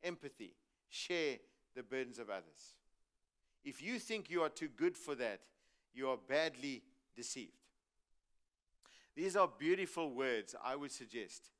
Empathy. 0.02 0.52
Share 0.88 1.36
the 1.76 1.84
burdens 1.84 2.18
of 2.18 2.28
others. 2.28 2.74
If 3.64 3.80
you 3.80 4.00
think 4.00 4.28
you 4.28 4.42
are 4.42 4.48
too 4.48 4.66
good 4.66 4.96
for 4.96 5.14
that, 5.14 5.42
you 5.94 6.08
are 6.08 6.18
badly 6.28 6.82
deceived. 7.14 7.52
These 9.14 9.36
are 9.36 9.46
beautiful 9.46 10.10
words, 10.10 10.56
I 10.60 10.74
would 10.74 10.90
suggest. 10.90 11.50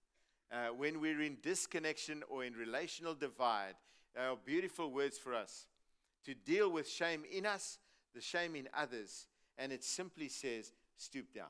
Uh, 0.50 0.74
when 0.76 1.00
we're 1.00 1.22
in 1.22 1.36
disconnection 1.40 2.24
or 2.28 2.42
in 2.42 2.54
relational 2.54 3.14
divide, 3.14 3.74
they 4.16 4.22
are 4.22 4.36
beautiful 4.44 4.90
words 4.90 5.18
for 5.18 5.34
us 5.34 5.66
to 6.24 6.34
deal 6.34 6.68
with 6.68 6.88
shame 6.88 7.22
in 7.30 7.46
us, 7.46 7.78
the 8.12 8.20
shame 8.20 8.56
in 8.56 8.68
others, 8.76 9.28
and 9.56 9.70
it 9.70 9.84
simply 9.84 10.28
says, 10.28 10.72
stoop 10.96 11.32
down. 11.32 11.46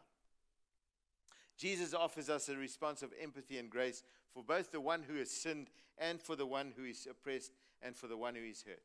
Jesus 1.56 1.94
offers 1.94 2.28
us 2.28 2.48
a 2.48 2.56
response 2.56 3.02
of 3.02 3.12
empathy 3.20 3.58
and 3.58 3.70
grace 3.70 4.02
for 4.32 4.42
both 4.42 4.72
the 4.72 4.80
one 4.80 5.02
who 5.02 5.16
has 5.16 5.30
sinned 5.30 5.70
and 5.98 6.20
for 6.20 6.36
the 6.36 6.46
one 6.46 6.72
who 6.76 6.84
is 6.84 7.06
oppressed 7.08 7.52
and 7.82 7.96
for 7.96 8.08
the 8.08 8.16
one 8.16 8.34
who 8.34 8.42
is 8.42 8.64
hurt. 8.66 8.82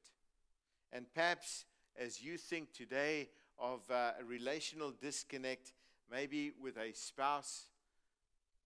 And 0.92 1.06
perhaps 1.14 1.66
as 1.98 2.22
you 2.22 2.38
think 2.38 2.74
today 2.74 3.30
of 3.58 3.82
uh, 3.90 4.12
a 4.20 4.24
relational 4.24 4.92
disconnect, 4.92 5.74
maybe 6.12 6.52
with 6.62 6.78
a 6.78 6.94
spouse, 6.94 7.66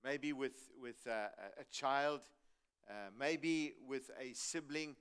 maybe 0.03 0.33
with, 0.33 0.69
with 0.81 1.07
uh, 1.07 1.27
a, 1.59 1.63
child, 1.71 2.21
uh, 2.89 3.09
maybe 3.17 3.73
with 3.87 4.11
a 4.19 4.33
sibling 4.33 4.95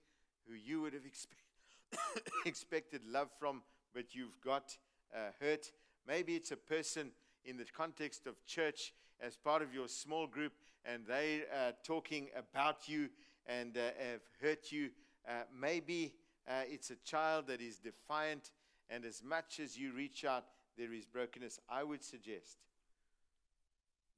who 0.48 0.54
you 0.54 0.80
would 0.80 0.94
have 0.94 1.02
expe- 1.02 1.98
expected 2.46 3.02
love 3.04 3.28
from, 3.38 3.62
but 3.94 4.14
you've 4.14 4.40
got 4.40 4.76
uh, 5.14 5.30
hurt. 5.40 5.72
Maybe 6.06 6.34
it's 6.34 6.52
a 6.52 6.56
person 6.56 7.10
in 7.44 7.56
the 7.56 7.64
context 7.64 8.26
of 8.26 8.44
church 8.46 8.92
as 9.20 9.36
part 9.36 9.62
of 9.62 9.74
your 9.74 9.88
small 9.88 10.26
group 10.26 10.52
and 10.84 11.06
they 11.06 11.42
are 11.52 11.72
talking 11.84 12.28
about 12.36 12.88
you 12.88 13.08
and 13.46 13.76
uh, 13.76 13.90
have 13.98 14.20
hurt 14.40 14.72
you. 14.72 14.90
Uh, 15.28 15.42
maybe 15.58 16.12
uh, 16.48 16.62
it's 16.66 16.90
a 16.90 16.96
child 17.04 17.46
that 17.46 17.60
is 17.60 17.78
defiant, 17.78 18.50
and 18.90 19.04
as 19.04 19.22
much 19.22 19.60
as 19.60 19.76
you 19.76 19.92
reach 19.92 20.24
out, 20.24 20.44
there 20.76 20.92
is 20.92 21.04
brokenness. 21.04 21.60
I 21.68 21.84
would 21.84 22.02
suggest 22.02 22.58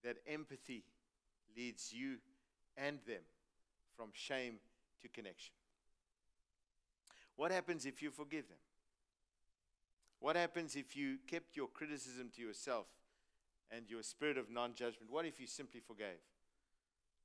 that 0.03 0.17
empathy 0.27 0.85
leads 1.57 1.93
you 1.93 2.17
and 2.77 2.99
them 3.07 3.23
from 3.97 4.09
shame 4.13 4.57
to 5.03 5.09
connection. 5.09 5.53
What 7.37 7.51
happens 7.51 7.85
if 7.85 8.03
you 8.03 8.11
forgive 8.11 8.49
them? 8.49 8.59
What 10.21 10.37
happens 10.37 10.77
if 10.77 10.97
you 10.97 11.19
kept 11.27 11.57
your 11.57 11.69
criticism 11.69 12.31
to 12.37 12.43
yourself 12.43 12.87
and 13.75 13.89
your 13.89 14.03
spirit 14.03 14.39
of 14.39 14.51
non 14.51 14.75
judgment? 14.75 15.11
What 15.11 15.27
if 15.27 15.41
you 15.41 15.47
simply 15.47 15.81
forgave? 15.81 16.23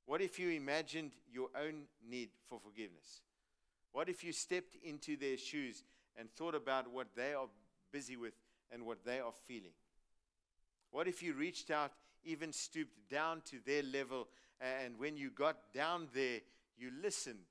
What 0.06 0.20
if 0.20 0.38
you 0.38 0.50
imagined 0.50 1.12
your 1.32 1.48
own 1.54 1.82
need 2.08 2.30
for 2.48 2.58
forgiveness? 2.58 3.22
What 3.92 4.08
if 4.08 4.24
you 4.24 4.32
stepped 4.32 4.76
into 4.82 5.16
their 5.16 5.36
shoes 5.36 5.84
and 6.16 6.30
thought 6.30 6.54
about 6.54 6.90
what 6.90 7.08
they 7.14 7.34
are 7.34 7.48
busy 7.92 8.16
with 8.16 8.34
and 8.72 8.84
what 8.84 9.04
they 9.04 9.20
are 9.20 9.32
feeling? 9.46 9.72
What 10.90 11.06
if 11.06 11.22
you 11.22 11.34
reached 11.34 11.70
out, 11.70 11.92
even 12.24 12.52
stooped 12.52 13.08
down 13.08 13.42
to 13.46 13.56
their 13.64 13.82
level, 13.82 14.28
and 14.60 14.98
when 14.98 15.16
you 15.16 15.30
got 15.30 15.72
down 15.72 16.08
there, 16.12 16.40
you 16.76 16.90
listened 17.02 17.46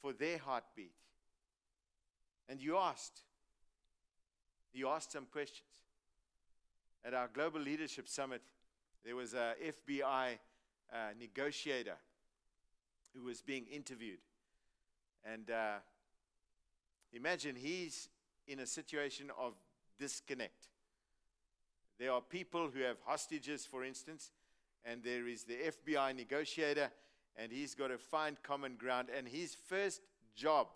for 0.00 0.12
their 0.12 0.38
heartbeat? 0.38 0.92
And 2.48 2.60
you 2.60 2.76
asked, 2.76 3.20
you 4.72 4.88
asked 4.88 5.12
some 5.12 5.26
questions. 5.26 5.68
At 7.02 7.14
our 7.14 7.28
Global 7.32 7.60
Leadership 7.60 8.08
Summit, 8.08 8.42
there 9.04 9.16
was 9.16 9.32
a 9.32 9.54
FBI 9.64 10.38
uh, 10.92 10.96
negotiator 11.18 11.96
who 13.14 13.22
was 13.22 13.40
being 13.40 13.64
interviewed. 13.72 14.18
And 15.24 15.50
uh, 15.50 15.76
imagine 17.12 17.56
he's 17.56 18.10
in 18.46 18.60
a 18.60 18.66
situation 18.66 19.30
of 19.38 19.54
disconnect. 19.98 20.68
There 21.98 22.12
are 22.12 22.20
people 22.20 22.68
who 22.68 22.82
have 22.82 22.98
hostages, 23.06 23.64
for 23.64 23.82
instance, 23.82 24.30
and 24.84 25.02
there 25.02 25.26
is 25.26 25.44
the 25.44 25.54
FBI 25.54 26.14
negotiator, 26.14 26.90
and 27.36 27.50
he's 27.50 27.74
got 27.74 27.88
to 27.88 27.98
find 27.98 28.42
common 28.42 28.76
ground. 28.76 29.08
And 29.16 29.26
his 29.26 29.54
first 29.54 30.02
job, 30.36 30.68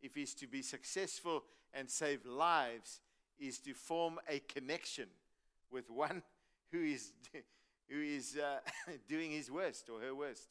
if 0.00 0.14
he's 0.14 0.34
to 0.34 0.46
be 0.46 0.62
successful 0.62 1.44
and 1.74 1.90
save 1.90 2.24
lives, 2.24 3.00
is 3.38 3.58
to 3.60 3.74
form 3.74 4.18
a 4.30 4.38
connection 4.40 5.08
with 5.70 5.90
one 5.90 6.22
who 6.72 6.82
is, 6.82 7.12
who 7.90 8.00
is 8.00 8.36
uh, 8.36 8.58
doing 9.08 9.30
his 9.30 9.50
worst 9.50 9.88
or 9.88 10.00
her 10.00 10.14
worst. 10.14 10.48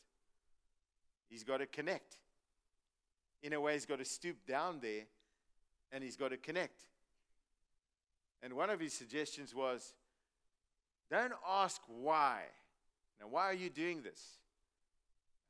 He's 1.30 1.44
got 1.44 1.58
to 1.58 1.66
connect 1.66 2.18
in 3.46 3.54
a 3.54 3.62
way, 3.62 3.74
he's 3.74 3.86
got 3.86 4.00
to 4.00 4.06
stoop 4.06 4.38
down 4.48 4.80
there 4.82 5.04
and 5.92 6.04
he's 6.04 6.16
got 6.16 6.30
to 6.30 6.38
connect. 6.38 6.88
And 8.42 8.54
one 8.54 8.72
of 8.72 8.80
his 8.80 8.92
suggestions 8.92 9.54
was 9.54 9.94
don't 11.12 11.34
ask 11.48 11.80
why. 11.88 12.42
Now, 13.20 13.28
why 13.30 13.44
are 13.44 13.54
you 13.54 13.70
doing 13.70 14.02
this? 14.02 14.40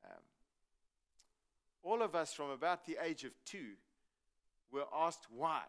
Um, 0.04 0.21
all 1.84 2.01
of 2.01 2.15
us 2.15 2.34
from 2.34 2.49
about 2.49 2.86
the 2.86 2.97
age 3.01 3.23
of 3.23 3.32
two 3.45 3.75
were 4.71 4.86
asked 4.93 5.28
why. 5.34 5.62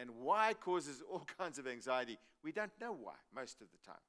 And 0.00 0.10
why 0.20 0.54
causes 0.54 1.02
all 1.10 1.26
kinds 1.38 1.58
of 1.58 1.66
anxiety. 1.66 2.18
We 2.42 2.52
don't 2.52 2.72
know 2.80 2.92
why 2.92 3.14
most 3.34 3.60
of 3.60 3.66
the 3.70 3.86
time. 3.86 4.00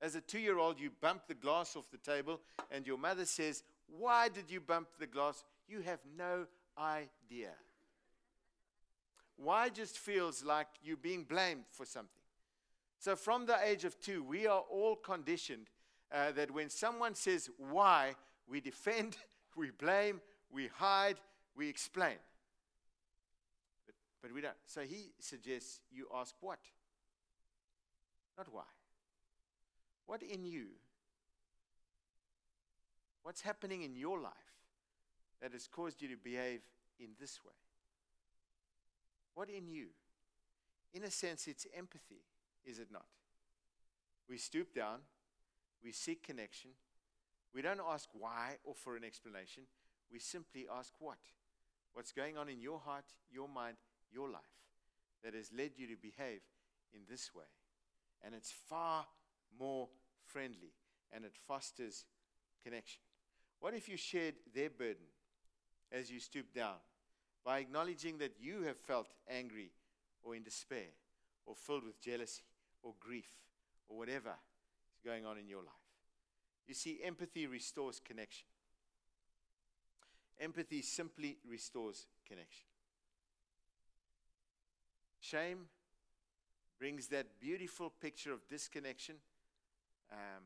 As 0.00 0.14
a 0.14 0.20
two 0.20 0.38
year 0.38 0.58
old, 0.58 0.78
you 0.78 0.90
bump 1.00 1.22
the 1.26 1.34
glass 1.34 1.74
off 1.74 1.90
the 1.90 1.98
table, 1.98 2.40
and 2.70 2.86
your 2.86 2.98
mother 2.98 3.24
says, 3.24 3.64
why 3.88 4.28
did 4.28 4.50
you 4.50 4.60
bump 4.60 4.88
the 4.98 5.06
glass? 5.06 5.44
You 5.68 5.80
have 5.80 6.00
no 6.16 6.46
idea. 6.78 7.50
Why 9.36 9.68
just 9.68 9.98
feels 9.98 10.44
like 10.44 10.68
you're 10.82 10.96
being 10.96 11.24
blamed 11.24 11.64
for 11.70 11.84
something. 11.84 12.12
So, 12.98 13.14
from 13.14 13.46
the 13.46 13.56
age 13.64 13.84
of 13.84 13.98
two, 14.00 14.24
we 14.24 14.46
are 14.46 14.64
all 14.70 14.96
conditioned 14.96 15.68
uh, 16.12 16.32
that 16.32 16.50
when 16.50 16.68
someone 16.68 17.14
says 17.14 17.48
why, 17.56 18.14
we 18.48 18.60
defend, 18.60 19.16
we 19.56 19.70
blame, 19.70 20.20
we 20.50 20.68
hide, 20.68 21.16
we 21.56 21.68
explain. 21.68 22.16
But, 24.22 24.32
we 24.32 24.40
don't. 24.40 24.56
So, 24.66 24.82
he 24.82 25.12
suggests 25.20 25.80
you 25.90 26.08
ask 26.14 26.34
what? 26.40 26.58
Not 28.36 28.48
why. 28.52 28.64
What 30.06 30.22
in 30.22 30.44
you 30.44 30.68
What's 33.28 33.42
happening 33.42 33.82
in 33.82 33.94
your 33.94 34.18
life 34.18 34.32
that 35.42 35.52
has 35.52 35.68
caused 35.68 36.00
you 36.00 36.08
to 36.08 36.16
behave 36.16 36.60
in 36.98 37.08
this 37.20 37.40
way? 37.44 37.52
What 39.34 39.50
in 39.50 39.68
you? 39.68 39.88
In 40.94 41.04
a 41.04 41.10
sense, 41.10 41.46
it's 41.46 41.66
empathy, 41.76 42.22
is 42.64 42.78
it 42.78 42.88
not? 42.90 43.04
We 44.30 44.38
stoop 44.38 44.74
down, 44.74 45.00
we 45.84 45.92
seek 45.92 46.22
connection, 46.22 46.70
we 47.54 47.60
don't 47.60 47.82
ask 47.86 48.08
why 48.14 48.56
or 48.64 48.74
for 48.74 48.96
an 48.96 49.04
explanation, 49.04 49.64
we 50.10 50.20
simply 50.20 50.66
ask 50.74 50.94
what? 50.98 51.18
What's 51.92 52.12
going 52.12 52.38
on 52.38 52.48
in 52.48 52.62
your 52.62 52.78
heart, 52.78 53.04
your 53.30 53.46
mind, 53.46 53.76
your 54.12 54.28
life 54.28 54.42
that 55.24 55.34
has 55.34 55.50
led 55.52 55.72
you 55.76 55.86
to 55.88 55.96
behave 55.96 56.40
in 56.92 57.00
this 57.08 57.34
way? 57.34 57.44
And 58.24 58.34
it's 58.34 58.52
far 58.52 59.06
more 59.58 59.88
friendly 60.24 60.72
and 61.12 61.24
it 61.24 61.32
fosters 61.46 62.04
connection. 62.62 63.00
What 63.60 63.74
if 63.74 63.88
you 63.88 63.96
shared 63.96 64.34
their 64.54 64.70
burden 64.70 65.06
as 65.90 66.10
you 66.10 66.20
stoop 66.20 66.52
down 66.54 66.76
by 67.44 67.58
acknowledging 67.58 68.18
that 68.18 68.34
you 68.40 68.62
have 68.62 68.76
felt 68.76 69.08
angry 69.28 69.70
or 70.22 70.34
in 70.34 70.42
despair 70.42 70.90
or 71.46 71.54
filled 71.54 71.84
with 71.84 72.00
jealousy 72.00 72.42
or 72.82 72.94
grief 73.00 73.28
or 73.88 73.98
whatever 73.98 74.34
is 74.92 75.00
going 75.04 75.24
on 75.24 75.38
in 75.38 75.48
your 75.48 75.62
life? 75.62 75.72
You 76.66 76.74
see, 76.74 77.00
empathy 77.02 77.46
restores 77.46 78.00
connection. 78.04 78.46
Empathy 80.40 80.82
simply 80.82 81.38
restores 81.48 82.06
connection. 82.28 82.66
Shame 85.30 85.66
brings 86.78 87.08
that 87.08 87.26
beautiful 87.38 87.92
picture 88.00 88.32
of 88.32 88.46
disconnection, 88.48 89.16
um, 90.10 90.44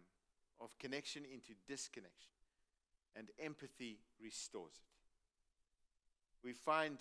of 0.60 0.76
connection 0.78 1.22
into 1.32 1.52
disconnection 1.68 2.30
and 3.14 3.28
empathy 3.38 3.98
restores 4.20 4.72
it. 4.74 6.46
We 6.46 6.52
find 6.52 6.98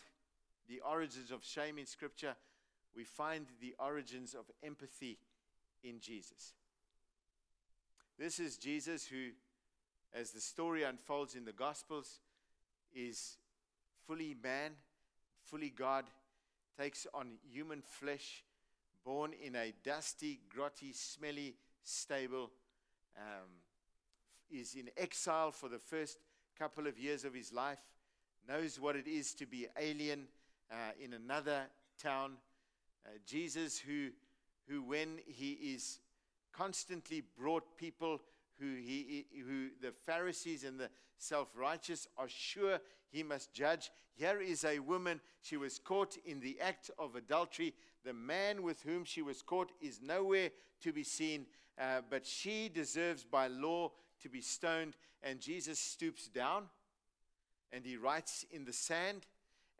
the 0.67 0.79
origins 0.81 1.31
of 1.31 1.43
shame 1.43 1.79
in 1.79 1.87
Scripture, 1.87 2.35
we 2.95 3.03
find 3.03 3.47
the 3.59 3.73
origins 3.79 4.35
of 4.35 4.45
empathy 4.63 5.17
in 5.83 5.99
Jesus. 5.99 6.53
This 8.19 8.39
is 8.39 8.57
Jesus 8.57 9.07
who, 9.07 9.29
as 10.13 10.29
the 10.31 10.41
story 10.41 10.83
unfolds 10.83 11.33
in 11.33 11.45
the 11.45 11.51
Gospels, 11.51 12.19
is 12.93 13.37
fully 14.05 14.35
man, 14.43 14.73
fully 15.45 15.69
God, 15.69 16.05
takes 16.77 17.07
on 17.13 17.37
human 17.51 17.81
flesh, 17.81 18.43
born 19.05 19.33
in 19.41 19.55
a 19.55 19.73
dusty, 19.83 20.39
grotty, 20.55 20.93
smelly 20.93 21.55
stable. 21.83 22.51
Um, 23.17 23.49
is 24.51 24.75
in 24.75 24.89
exile 24.97 25.51
for 25.51 25.69
the 25.69 25.79
first 25.79 26.17
couple 26.57 26.87
of 26.87 26.99
years 26.99 27.23
of 27.23 27.33
his 27.33 27.53
life, 27.53 27.79
knows 28.47 28.79
what 28.79 28.95
it 28.95 29.07
is 29.07 29.33
to 29.35 29.45
be 29.45 29.67
alien 29.79 30.27
uh, 30.71 30.75
in 31.01 31.13
another 31.13 31.63
town. 32.01 32.33
Uh, 33.05 33.09
Jesus, 33.25 33.79
who, 33.79 34.09
who, 34.67 34.83
when 34.83 35.19
he 35.25 35.51
is 35.51 35.99
constantly 36.51 37.23
brought 37.37 37.77
people 37.77 38.19
who, 38.61 38.75
he, 38.75 39.25
who 39.45 39.69
the 39.81 39.91
Pharisees 40.05 40.63
and 40.63 40.79
the 40.79 40.89
self 41.17 41.49
righteous 41.55 42.07
are 42.17 42.29
sure 42.29 42.79
he 43.09 43.23
must 43.23 43.53
judge. 43.53 43.91
Here 44.13 44.39
is 44.39 44.63
a 44.63 44.79
woman, 44.79 45.19
she 45.41 45.57
was 45.57 45.79
caught 45.79 46.15
in 46.25 46.39
the 46.39 46.59
act 46.61 46.91
of 46.99 47.15
adultery. 47.15 47.73
The 48.05 48.13
man 48.13 48.61
with 48.61 48.81
whom 48.83 49.03
she 49.03 49.21
was 49.21 49.41
caught 49.41 49.71
is 49.81 49.99
nowhere 50.01 50.49
to 50.81 50.93
be 50.93 51.03
seen, 51.03 51.45
uh, 51.79 52.01
but 52.09 52.25
she 52.25 52.69
deserves 52.69 53.23
by 53.23 53.47
law 53.47 53.91
to 54.21 54.29
be 54.29 54.41
stoned. 54.41 54.95
And 55.23 55.39
Jesus 55.39 55.79
stoops 55.79 56.27
down 56.27 56.65
and 57.71 57.85
he 57.85 57.97
writes 57.97 58.45
in 58.51 58.65
the 58.65 58.73
sand 58.73 59.25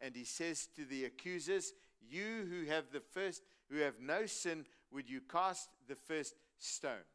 and 0.02 0.16
he 0.16 0.24
says 0.24 0.68
to 0.76 0.86
the 0.86 1.06
accusers, 1.06 1.74
You 2.10 2.48
who 2.50 2.66
have 2.72 2.86
the 2.92 3.02
first, 3.02 3.44
who 3.70 3.78
have 3.78 4.00
no 4.00 4.26
sin, 4.26 4.66
would 4.92 5.10
you 5.10 5.22
cast 5.22 5.70
the 5.88 5.96
first 5.96 6.36
stone? 6.58 7.06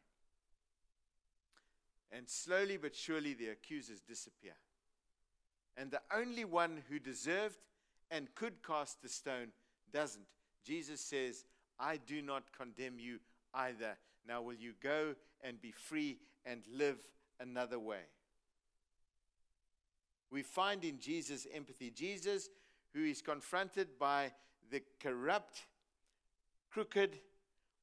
And 2.12 2.28
slowly 2.28 2.76
but 2.76 2.94
surely 2.94 3.34
the 3.34 3.48
accusers 3.48 4.00
disappear. 4.00 4.54
And 5.76 5.90
the 5.90 6.00
only 6.14 6.44
one 6.44 6.82
who 6.88 6.98
deserved 6.98 7.58
and 8.10 8.34
could 8.34 8.62
cast 8.66 9.02
the 9.02 9.08
stone 9.08 9.48
doesn't. 9.92 10.26
Jesus 10.64 11.00
says, 11.00 11.44
I 11.78 11.98
do 11.98 12.22
not 12.22 12.44
condemn 12.56 12.98
you 12.98 13.18
either. 13.54 13.96
Now 14.26 14.42
will 14.42 14.54
you 14.54 14.72
go 14.82 15.14
and 15.42 15.60
be 15.60 15.72
free 15.72 16.18
and 16.44 16.62
live 16.72 16.98
another 17.40 17.78
way? 17.78 18.00
We 20.30 20.42
find 20.42 20.84
in 20.84 20.98
Jesus 20.98 21.46
empathy. 21.54 21.90
Jesus, 21.90 22.48
who 22.92 23.04
is 23.04 23.22
confronted 23.22 23.98
by 23.98 24.32
the 24.70 24.82
corrupt, 25.00 25.66
crooked, 26.70 27.18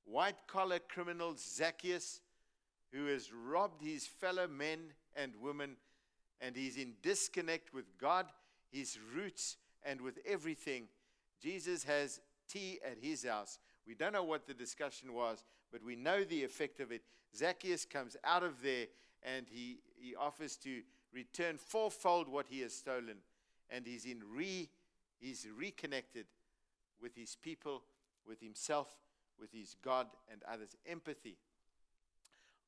white 0.06 0.48
collar 0.48 0.80
criminal 0.80 1.36
Zacchaeus, 1.38 2.22
who 2.94 3.08
has 3.08 3.32
robbed 3.34 3.82
his 3.82 4.06
fellow 4.06 4.48
men 4.48 4.80
and 5.16 5.34
women, 5.42 5.78
and 6.40 6.56
he's 6.56 6.78
in 6.78 6.94
disconnect 7.02 7.74
with 7.74 7.86
God, 7.98 8.28
his 8.72 8.98
roots, 9.16 9.58
and 9.84 10.00
with 10.02 10.20
everything. 10.26 10.88
Jesus 11.42 11.84
has 11.84 12.22
tea 12.48 12.80
at 12.86 12.98
his 13.02 13.26
house. 13.26 13.60
We 13.88 13.96
don't 13.96 14.14
know 14.14 14.24
what 14.24 14.48
the 14.48 14.54
discussion 14.54 15.14
was, 15.14 15.44
but 15.72 15.84
we 15.84 15.96
know 15.96 16.24
the 16.24 16.44
effect 16.44 16.80
of 16.80 16.92
it. 16.92 17.02
Zacchaeus 17.36 17.86
comes 17.86 18.16
out 18.24 18.44
of 18.44 18.62
there 18.62 18.86
and 19.24 19.48
he, 19.50 19.80
he 19.96 20.16
offers 20.16 20.56
to 20.58 20.82
return 21.12 21.58
fourfold 21.58 22.28
what 22.28 22.48
he 22.48 22.62
has 22.62 22.74
stolen. 22.74 23.18
And 23.70 23.86
he's 23.86 24.06
in 24.06 24.22
re 24.34 24.70
he's 25.20 25.48
reconnected 25.58 26.26
with 27.02 27.16
his 27.16 27.36
people, 27.42 27.82
with 28.28 28.40
himself, 28.42 28.88
with 29.40 29.52
his 29.52 29.76
God 29.84 30.08
and 30.32 30.44
others. 30.52 30.76
Empathy. 30.86 31.38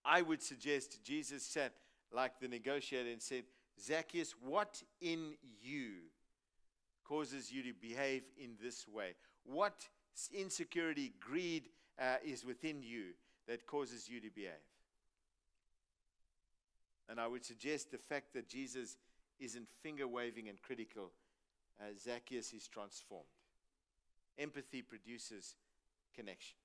I 0.06 0.22
would 0.22 0.42
suggest 0.42 1.04
Jesus 1.04 1.44
sat 1.44 1.74
like 2.14 2.40
the 2.40 2.48
negotiator 2.48 3.10
and 3.10 3.22
said, 3.22 3.44
Zacchaeus, 3.82 4.36
what 4.40 4.82
in 5.02 5.34
you 5.62 5.94
causes 7.04 7.52
you 7.52 7.64
to 7.64 7.74
behave 7.74 8.24
in 8.38 8.52
this 8.62 8.88
way? 8.88 9.16
What 9.44 9.88
insecurity, 10.34 11.14
greed 11.20 11.70
uh, 12.00 12.18
is 12.24 12.46
within 12.46 12.84
you 12.84 13.14
that 13.48 13.68
causes 13.68 14.08
you 14.08 14.20
to 14.22 14.30
behave? 14.30 14.54
And 17.10 17.20
I 17.20 17.28
would 17.28 17.46
suggest 17.46 17.92
the 17.92 17.98
fact 17.98 18.34
that 18.34 18.48
Jesus 18.48 18.98
isn't 19.40 19.68
finger 19.84 20.08
waving 20.08 20.50
and 20.50 20.62
critical, 20.62 21.12
uh, 21.80 21.86
Zacchaeus 22.00 22.54
is 22.54 22.68
transformed. 22.68 23.26
Empathy 24.38 24.82
produces 24.82 25.56
connection. 26.16 26.58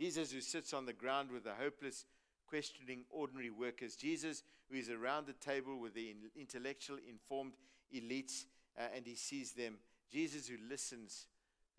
Jesus, 0.00 0.32
who 0.32 0.40
sits 0.40 0.72
on 0.72 0.86
the 0.86 0.94
ground 0.94 1.30
with 1.30 1.44
the 1.44 1.52
hopeless, 1.52 2.06
questioning 2.46 3.04
ordinary 3.10 3.50
workers. 3.50 3.96
Jesus, 3.96 4.42
who 4.70 4.78
is 4.78 4.88
around 4.88 5.26
the 5.26 5.34
table 5.34 5.78
with 5.78 5.92
the 5.92 6.16
intellectual, 6.34 6.96
informed 7.06 7.52
elites, 7.94 8.46
uh, 8.78 8.84
and 8.96 9.04
he 9.06 9.14
sees 9.14 9.52
them. 9.52 9.74
Jesus, 10.10 10.48
who 10.48 10.56
listens 10.70 11.26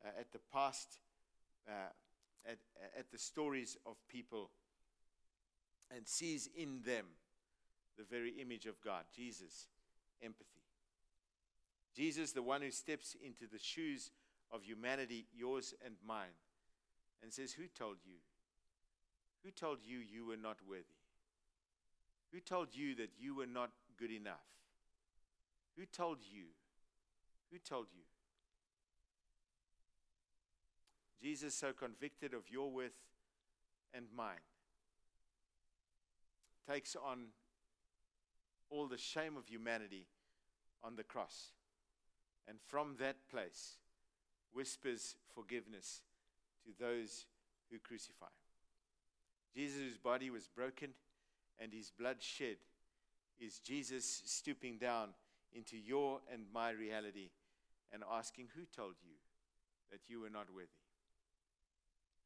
uh, 0.05 0.09
at 0.19 0.31
the 0.31 0.39
past, 0.53 0.99
uh, 1.67 1.89
at, 2.47 2.59
at 2.95 3.11
the 3.11 3.17
stories 3.17 3.75
of 3.87 3.95
people, 4.07 4.51
and 5.89 6.07
sees 6.07 6.47
in 6.55 6.83
them 6.85 7.05
the 7.97 8.03
very 8.03 8.39
image 8.39 8.67
of 8.67 8.79
God. 8.81 9.05
Jesus, 9.15 9.65
empathy. 10.21 10.61
Jesus, 11.95 12.33
the 12.33 12.43
one 12.43 12.61
who 12.61 12.69
steps 12.69 13.15
into 13.25 13.51
the 13.51 13.59
shoes 13.59 14.11
of 14.51 14.61
humanity, 14.61 15.25
yours 15.33 15.73
and 15.83 15.95
mine 16.05 16.35
and 17.21 17.31
says, 17.31 17.53
Who 17.53 17.63
told 17.67 17.97
you? 18.05 18.17
Who 19.43 19.51
told 19.51 19.79
you 19.83 19.99
you 19.99 20.25
were 20.25 20.37
not 20.37 20.57
worthy? 20.67 20.83
Who 22.31 22.39
told 22.39 22.69
you 22.73 22.95
that 22.95 23.11
you 23.19 23.35
were 23.35 23.47
not 23.47 23.71
good 23.97 24.11
enough? 24.11 24.45
Who 25.77 25.85
told 25.85 26.19
you? 26.21 26.45
Who 27.51 27.57
told 27.57 27.87
you? 27.93 28.03
Jesus, 31.21 31.53
so 31.53 31.71
convicted 31.73 32.33
of 32.33 32.49
your 32.49 32.71
worth 32.71 32.97
and 33.93 34.05
mine, 34.15 34.41
takes 36.67 36.95
on 36.95 37.27
all 38.69 38.87
the 38.87 38.97
shame 38.97 39.37
of 39.37 39.47
humanity 39.47 40.07
on 40.83 40.95
the 40.95 41.03
cross. 41.03 41.51
And 42.47 42.57
from 42.67 42.95
that 42.99 43.17
place, 43.29 43.75
whispers 44.53 45.15
forgiveness 45.35 46.01
to 46.65 46.71
those 46.79 47.25
who 47.69 47.79
crucify 47.79 48.25
him. 48.25 48.31
Jesus' 49.55 49.97
body 49.97 50.29
was 50.29 50.47
broken 50.47 50.89
and 51.59 51.73
his 51.73 51.91
blood 51.91 52.17
shed 52.19 52.57
is 53.39 53.59
Jesus 53.59 54.21
stooping 54.25 54.77
down 54.77 55.09
into 55.53 55.77
your 55.77 56.19
and 56.31 56.43
my 56.53 56.69
reality 56.71 57.29
and 57.91 58.03
asking, 58.09 58.47
Who 58.55 58.61
told 58.75 58.95
you 59.03 59.15
that 59.91 60.01
you 60.07 60.21
were 60.21 60.29
not 60.29 60.47
worthy? 60.53 60.67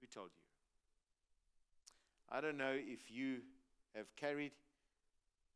Who 0.01 0.07
told 0.07 0.29
you? 0.35 0.43
I 2.29 2.41
don't 2.41 2.57
know 2.57 2.73
if 2.75 3.09
you 3.09 3.37
have 3.95 4.15
carried 4.15 4.51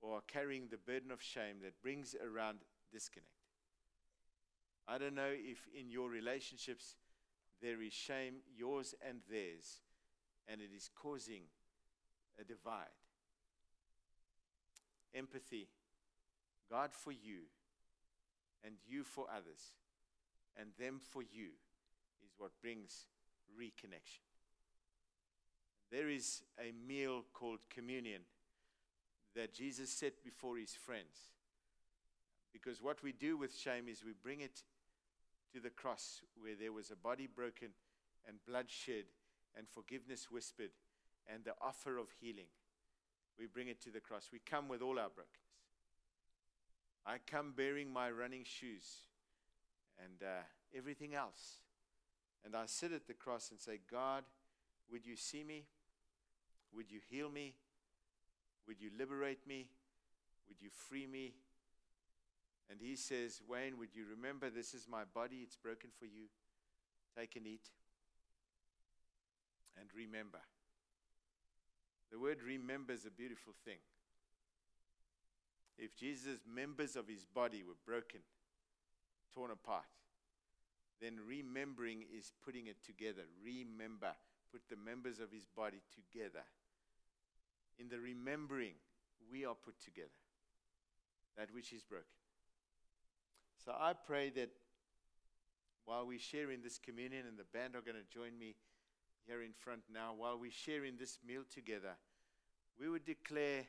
or 0.02 0.18
are 0.18 0.24
carrying 0.28 0.68
the 0.70 0.78
burden 0.78 1.12
of 1.12 1.22
shame 1.22 1.58
that 1.64 1.82
brings 1.82 2.16
around 2.16 2.60
disconnect. 2.92 3.28
I 4.88 4.98
don't 4.98 5.16
know 5.16 5.32
if 5.32 5.68
in 5.78 5.92
your 5.92 6.10
relationships 6.10 6.96
there 7.62 7.82
is 7.82 7.94
shame, 7.94 8.36
yours 8.58 8.96
and 9.08 9.20
theirs, 9.30 9.82
and 10.48 10.62
it 10.62 10.70
is 10.76 10.90
causing 10.96 11.44
a 12.40 12.44
divide. 12.44 12.88
Empathy, 15.14 15.68
God 16.70 16.92
for 16.94 17.12
you, 17.12 17.48
and 18.64 18.76
you 18.88 19.04
for 19.04 19.26
others, 19.30 19.74
and 20.58 20.70
them 20.80 21.00
for 21.00 21.22
you, 21.22 21.50
is 22.24 22.34
what 22.38 22.52
brings 22.62 23.06
reconnection. 23.60 24.24
There 25.92 26.10
is 26.10 26.44
a 26.60 26.72
meal 26.88 27.24
called 27.34 27.60
communion 27.70 28.22
that 29.36 29.54
Jesus 29.54 29.90
set 29.90 30.24
before 30.24 30.58
his 30.58 30.74
friends. 30.76 31.34
Because 32.54 32.82
what 32.82 33.02
we 33.04 33.12
do 33.12 33.38
with 33.38 33.56
shame 33.56 33.88
is 33.88 34.04
we 34.04 34.14
bring 34.24 34.42
it 34.42 34.64
to 35.54 35.60
the 35.60 35.70
cross 35.70 36.22
where 36.40 36.56
there 36.60 36.72
was 36.72 36.92
a 36.92 36.96
body 36.96 37.28
broken 37.28 37.70
and 38.28 38.38
blood 38.48 38.66
shed 38.70 39.06
and 39.58 39.68
forgiveness 39.68 40.28
whispered 40.32 40.72
and 41.32 41.44
the 41.44 41.54
offer 41.62 41.98
of 41.98 42.08
healing. 42.20 42.50
We 43.38 43.48
bring 43.48 43.68
it 43.68 43.82
to 43.84 43.92
the 43.92 44.00
cross. 44.00 44.30
We 44.32 44.40
come 44.40 44.68
with 44.68 44.82
all 44.82 45.00
our 45.00 45.10
brokenness. 45.10 45.50
I 47.06 47.18
come 47.26 47.54
bearing 47.56 47.92
my 47.92 48.12
running 48.12 48.44
shoes 48.44 48.86
and 50.04 50.22
uh, 50.22 50.44
everything 50.76 51.16
else. 51.16 51.60
And 52.46 52.56
I 52.56 52.66
sit 52.66 52.92
at 52.92 53.08
the 53.08 53.14
cross 53.14 53.52
and 53.52 53.60
say, 53.60 53.80
God, 53.90 54.24
would 54.92 55.06
you 55.06 55.16
see 55.16 55.44
me? 55.44 55.66
Would 56.74 56.92
you 56.92 57.00
heal 57.10 57.30
me? 57.30 57.56
Would 58.68 58.80
you 58.80 58.92
liberate 58.98 59.48
me? 59.48 59.68
Would 60.48 60.62
you 60.62 60.70
free 60.70 61.08
me? 61.08 61.34
And 62.70 62.80
he 62.80 62.96
says, 62.96 63.42
Wayne, 63.48 63.78
would 63.80 63.96
you 63.96 64.04
remember 64.10 64.50
this 64.50 64.74
is 64.74 64.88
my 64.90 65.04
body? 65.14 65.38
It's 65.44 65.56
broken 65.56 65.90
for 65.98 66.06
you. 66.06 66.30
Take 67.18 67.36
and 67.36 67.48
eat. 67.48 67.70
And 69.80 69.90
remember. 69.96 70.40
The 72.12 72.20
word 72.20 72.44
remember 72.46 72.94
is 72.94 73.06
a 73.06 73.12
beautiful 73.12 73.54
thing. 73.66 73.80
If 75.78 75.96
Jesus' 75.96 76.40
members 76.46 76.96
of 76.96 77.08
his 77.08 77.26
body 77.26 77.64
were 77.64 77.80
broken, 77.86 78.20
torn 79.34 79.52
apart, 79.52 79.86
then 81.02 81.18
remembering 81.26 82.04
is 82.16 82.34
putting 82.44 82.68
it 82.68 82.84
together. 82.86 83.24
Remember. 83.44 84.12
Put 84.52 84.62
the 84.70 84.76
members 84.76 85.20
of 85.20 85.32
his 85.32 85.46
body 85.56 85.82
together. 85.94 86.44
In 87.78 87.88
the 87.88 88.00
remembering, 88.00 88.74
we 89.32 89.46
are 89.46 89.56
put 89.56 89.80
together. 89.80 90.10
That 91.38 91.54
which 91.54 91.72
is 91.72 91.84
broken. 91.84 92.08
So 93.66 93.74
I 93.78 93.94
pray 93.94 94.30
that 94.32 94.50
while 95.86 96.06
we 96.06 96.18
share 96.18 96.52
in 96.52 96.62
this 96.62 96.78
communion, 96.78 97.26
and 97.28 97.38
the 97.38 97.44
band 97.44 97.76
are 97.76 97.82
going 97.82 97.98
to 97.98 98.14
join 98.14 98.38
me 98.38 98.56
here 99.26 99.42
in 99.42 99.52
front 99.54 99.82
now, 99.94 100.14
while 100.16 100.38
we 100.38 100.50
share 100.50 100.86
in 100.86 100.98
this 100.98 101.20
meal 101.28 101.42
together, 101.54 101.96
we 102.80 102.90
would 102.90 103.06
declare 103.06 103.66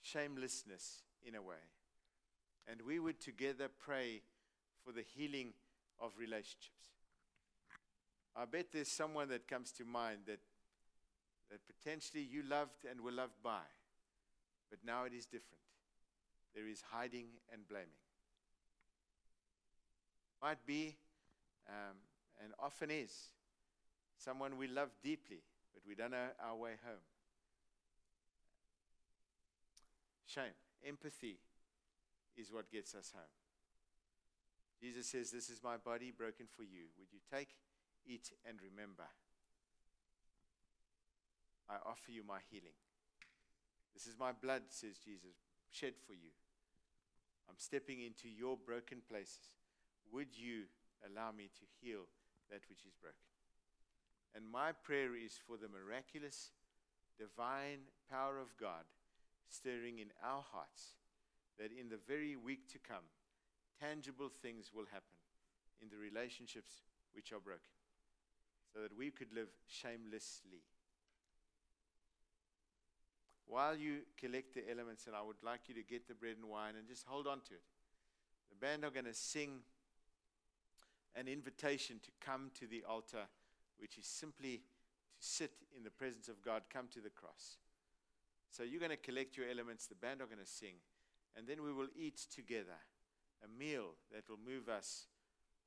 shamelessness 0.00 1.02
in 1.26 1.34
a 1.34 1.42
way. 1.42 1.62
And 2.66 2.80
we 2.82 2.98
would 2.98 3.20
together 3.20 3.68
pray 3.78 4.22
for 4.84 4.92
the 4.92 5.02
healing 5.02 5.52
of 6.00 6.12
relationships. 6.18 6.70
I 8.36 8.44
bet 8.44 8.66
there's 8.72 8.90
someone 8.90 9.28
that 9.28 9.48
comes 9.48 9.72
to 9.72 9.84
mind 9.84 10.20
that, 10.26 10.38
that 11.50 11.60
potentially 11.66 12.22
you 12.22 12.42
loved 12.48 12.86
and 12.88 13.00
were 13.00 13.12
loved 13.12 13.42
by, 13.42 13.66
but 14.70 14.78
now 14.84 15.04
it 15.04 15.12
is 15.12 15.26
different. 15.26 15.60
There 16.54 16.68
is 16.68 16.82
hiding 16.90 17.26
and 17.52 17.68
blaming. 17.68 17.88
Might 20.42 20.64
be, 20.66 20.96
um, 21.68 21.96
and 22.42 22.52
often 22.58 22.90
is, 22.90 23.28
someone 24.16 24.56
we 24.56 24.68
love 24.68 24.90
deeply, 25.02 25.42
but 25.74 25.82
we 25.86 25.94
don't 25.94 26.12
know 26.12 26.28
our 26.42 26.56
way 26.56 26.72
home. 26.84 27.04
Shame. 30.26 30.54
Empathy 30.86 31.36
is 32.36 32.52
what 32.52 32.70
gets 32.70 32.94
us 32.94 33.12
home. 33.14 33.34
Jesus 34.80 35.06
says, 35.06 35.30
This 35.30 35.50
is 35.50 35.60
my 35.62 35.76
body 35.76 36.10
broken 36.16 36.46
for 36.48 36.62
you. 36.62 36.88
Would 36.98 37.08
you 37.12 37.18
take, 37.30 37.48
eat, 38.06 38.30
and 38.48 38.58
remember? 38.62 39.04
I 41.68 41.74
offer 41.84 42.10
you 42.10 42.22
my 42.26 42.38
healing. 42.50 42.78
This 43.92 44.06
is 44.06 44.18
my 44.18 44.32
blood, 44.32 44.62
says 44.68 44.96
Jesus, 45.04 45.36
shed 45.70 45.94
for 46.06 46.14
you. 46.14 46.30
I'm 47.48 47.58
stepping 47.58 48.00
into 48.00 48.28
your 48.28 48.56
broken 48.56 49.02
places. 49.08 49.50
Would 50.12 50.36
you 50.36 50.64
allow 51.06 51.32
me 51.32 51.50
to 51.54 51.64
heal 51.80 52.06
that 52.50 52.68
which 52.68 52.84
is 52.84 52.94
broken? 53.00 53.18
And 54.34 54.50
my 54.50 54.72
prayer 54.72 55.14
is 55.14 55.38
for 55.46 55.56
the 55.56 55.68
miraculous, 55.68 56.50
divine 57.18 57.90
power 58.10 58.38
of 58.38 58.56
God 58.58 58.86
stirring 59.48 59.98
in 59.98 60.10
our 60.22 60.44
hearts, 60.52 60.94
that 61.58 61.70
in 61.72 61.88
the 61.88 61.98
very 62.06 62.36
week 62.36 62.68
to 62.70 62.78
come, 62.78 63.04
tangible 63.80 64.28
things 64.28 64.70
will 64.74 64.86
happen 64.92 65.18
in 65.82 65.88
the 65.88 65.96
relationships 65.96 66.82
which 67.12 67.32
are 67.32 67.40
broken, 67.40 67.74
so 68.72 68.80
that 68.80 68.96
we 68.96 69.10
could 69.10 69.32
live 69.34 69.48
shamelessly. 69.66 70.62
While 73.46 73.76
you 73.76 74.06
collect 74.16 74.54
the 74.54 74.70
elements, 74.70 75.08
and 75.08 75.16
I 75.16 75.22
would 75.22 75.42
like 75.42 75.62
you 75.66 75.74
to 75.74 75.82
get 75.82 76.06
the 76.06 76.14
bread 76.14 76.36
and 76.40 76.48
wine 76.48 76.74
and 76.78 76.86
just 76.86 77.04
hold 77.04 77.26
on 77.26 77.40
to 77.48 77.54
it. 77.54 77.66
The 78.48 78.54
band 78.54 78.84
are 78.84 78.90
going 78.90 79.06
to 79.06 79.14
sing 79.14 79.62
an 81.16 81.28
invitation 81.28 82.00
to 82.02 82.10
come 82.20 82.50
to 82.58 82.66
the 82.66 82.84
altar, 82.88 83.26
which 83.78 83.98
is 83.98 84.06
simply 84.06 84.58
to 84.58 84.62
sit 85.18 85.52
in 85.76 85.84
the 85.84 85.90
presence 85.90 86.28
of 86.28 86.42
God, 86.42 86.62
come 86.72 86.86
to 86.92 87.00
the 87.00 87.10
cross. 87.10 87.58
So 88.50 88.62
you're 88.62 88.80
going 88.80 88.90
to 88.90 88.96
collect 88.96 89.36
your 89.36 89.48
elements, 89.48 89.86
the 89.86 89.94
band 89.94 90.20
are 90.20 90.26
going 90.26 90.38
to 90.38 90.46
sing, 90.46 90.74
and 91.36 91.46
then 91.46 91.62
we 91.62 91.72
will 91.72 91.88
eat 91.96 92.26
together 92.34 92.78
a 93.44 93.48
meal 93.48 93.94
that 94.12 94.28
will 94.28 94.38
move 94.44 94.68
us 94.68 95.06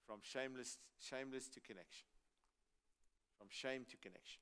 from 0.06 0.20
shameless, 0.22 0.78
shameless 1.00 1.48
to 1.50 1.60
connection, 1.62 2.08
from 3.38 3.48
shame 3.50 3.86
to 3.89 3.98
connection. 3.98 4.41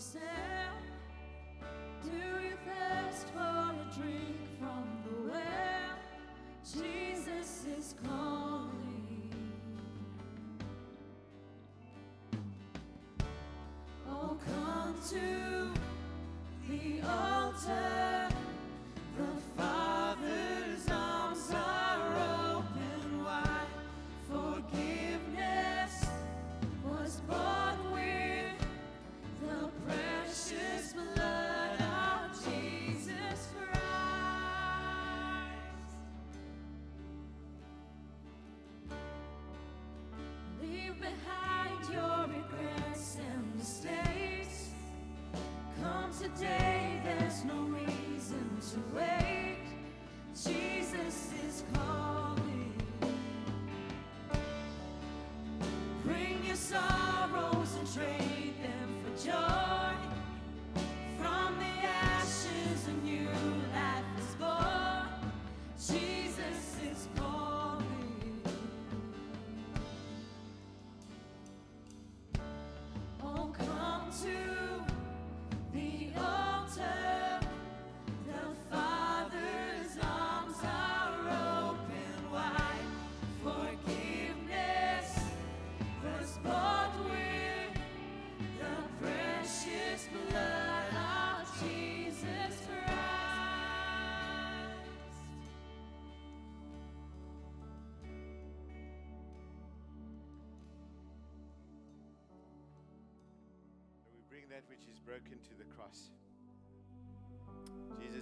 That 0.00 0.30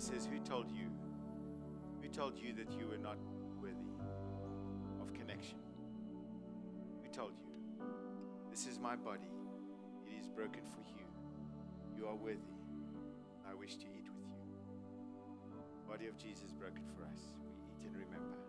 says, 0.09 0.27
Who 0.27 0.39
told 0.39 0.71
you? 0.71 0.89
Who 2.01 2.09
told 2.09 2.39
you 2.39 2.55
that 2.55 2.73
you 2.73 2.89
were 2.89 2.97
not 2.97 3.19
worthy 3.61 3.93
of 5.03 5.13
connection? 5.13 5.59
Who 7.03 7.11
told 7.11 7.33
you? 7.37 7.85
This 8.51 8.67
is 8.67 8.79
my 8.79 8.97
body. 8.97 9.29
It 10.07 10.19
is 10.19 10.29
broken 10.29 10.63
for 10.65 10.81
you. 10.81 11.05
You 11.97 12.07
are 12.07 12.17
worthy. 12.17 12.57
I 13.49 13.55
wish 13.55 13.77
to 13.77 13.85
eat 13.87 14.09
with 14.17 14.25
you. 14.47 14.57
Body 15.87 16.07
of 16.07 16.17
Jesus 16.17 16.53
broken 16.53 16.85
for 16.97 17.05
us. 17.05 17.21
We 17.69 17.85
eat 17.85 17.87
and 17.87 17.97
remember. 17.97 18.48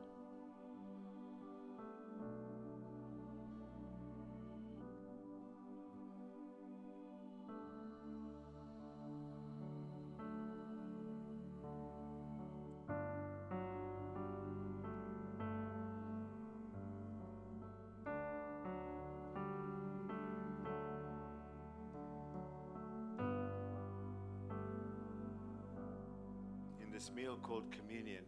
This 26.99 27.11
meal 27.15 27.37
called 27.41 27.63
communion 27.71 28.25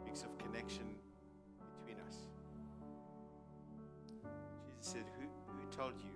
speaks 0.00 0.22
of 0.22 0.38
connection 0.38 0.94
between 1.74 2.00
us. 2.06 2.14
Jesus 4.64 4.92
said, 4.92 5.02
Who, 5.18 5.26
who 5.48 5.76
told 5.76 5.94
you 5.98 6.14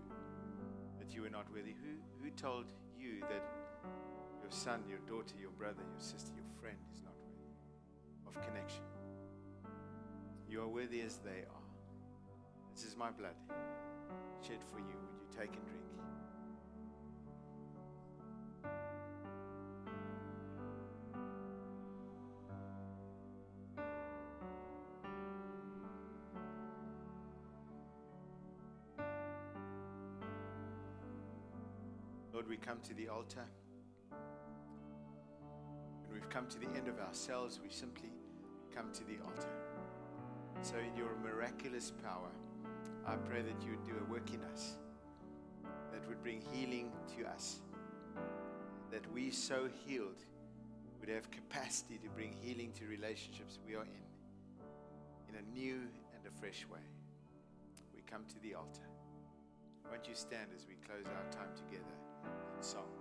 that 1.01 1.13
you 1.13 1.23
were 1.23 1.31
not 1.31 1.53
worthy? 1.53 1.75
Who, 1.83 1.99
who 2.23 2.31
told 2.31 2.67
you 2.97 3.23
that 3.23 3.43
your 4.41 4.51
son, 4.51 4.85
your 4.89 5.01
daughter, 5.01 5.35
your 5.37 5.51
brother, 5.51 5.83
your 5.83 6.01
sister, 6.01 6.31
your 6.37 6.47
friend 6.61 6.77
is 6.95 7.03
not 7.03 7.15
worthy 7.27 8.39
of 8.39 8.41
connection? 8.47 8.85
You 10.49 10.63
are 10.63 10.69
worthy 10.69 11.01
as 11.01 11.17
they 11.17 11.43
are. 11.43 11.67
This 12.73 12.85
is 12.85 12.97
my 12.97 13.11
blood 13.11 13.35
shed 14.47 14.59
for 14.71 14.79
you. 14.79 14.95
Would 14.95 15.19
you 15.19 15.27
take 15.37 15.57
and 15.57 15.67
drink? 15.67 15.83
Lord, 32.39 32.49
we 32.49 32.57
come 32.57 32.79
to 32.85 32.95
the 32.95 33.09
altar. 33.09 33.45
When 36.07 36.15
we've 36.15 36.31
come 36.31 36.47
to 36.47 36.59
the 36.61 36.69
end 36.77 36.87
of 36.87 37.01
ourselves, 37.01 37.59
we 37.61 37.69
simply 37.69 38.11
come 38.73 38.93
to 38.93 39.03
the 39.03 39.17
altar. 39.25 39.49
So, 40.63 40.77
in 40.77 40.97
your 40.97 41.17
miraculous 41.21 41.91
power, 41.91 42.31
I 43.05 43.17
pray 43.17 43.43
that 43.43 43.61
you 43.61 43.71
would 43.71 43.83
do 43.83 43.95
a 44.01 44.09
work 44.09 44.33
in 44.33 44.41
us 44.53 44.77
that 45.91 46.07
would 46.07 46.23
bring 46.23 46.41
healing 46.41 46.93
to 47.17 47.27
us, 47.27 47.59
that 48.93 49.13
we, 49.13 49.33
so 49.33 49.69
healed, 49.85 50.25
would 51.01 51.09
have 51.09 51.29
capacity 51.33 51.99
to 52.05 52.09
bring 52.11 52.33
healing 52.41 52.71
to 52.79 52.85
relationships 52.87 53.59
we 53.67 53.75
are 53.75 53.83
in, 53.83 55.29
in 55.29 55.35
a 55.35 55.59
new 55.59 55.81
and 56.15 56.25
a 56.25 56.39
fresh 56.39 56.65
way. 56.73 56.87
We 57.93 58.03
come 58.03 58.23
to 58.29 58.39
the 58.45 58.55
altar. 58.55 58.87
Won't 59.91 60.07
you 60.07 60.15
stand 60.15 60.51
as 60.55 60.69
we 60.69 60.77
close 60.87 61.05
our 61.05 61.33
time 61.33 61.51
together 61.57 61.98
song? 62.63 62.98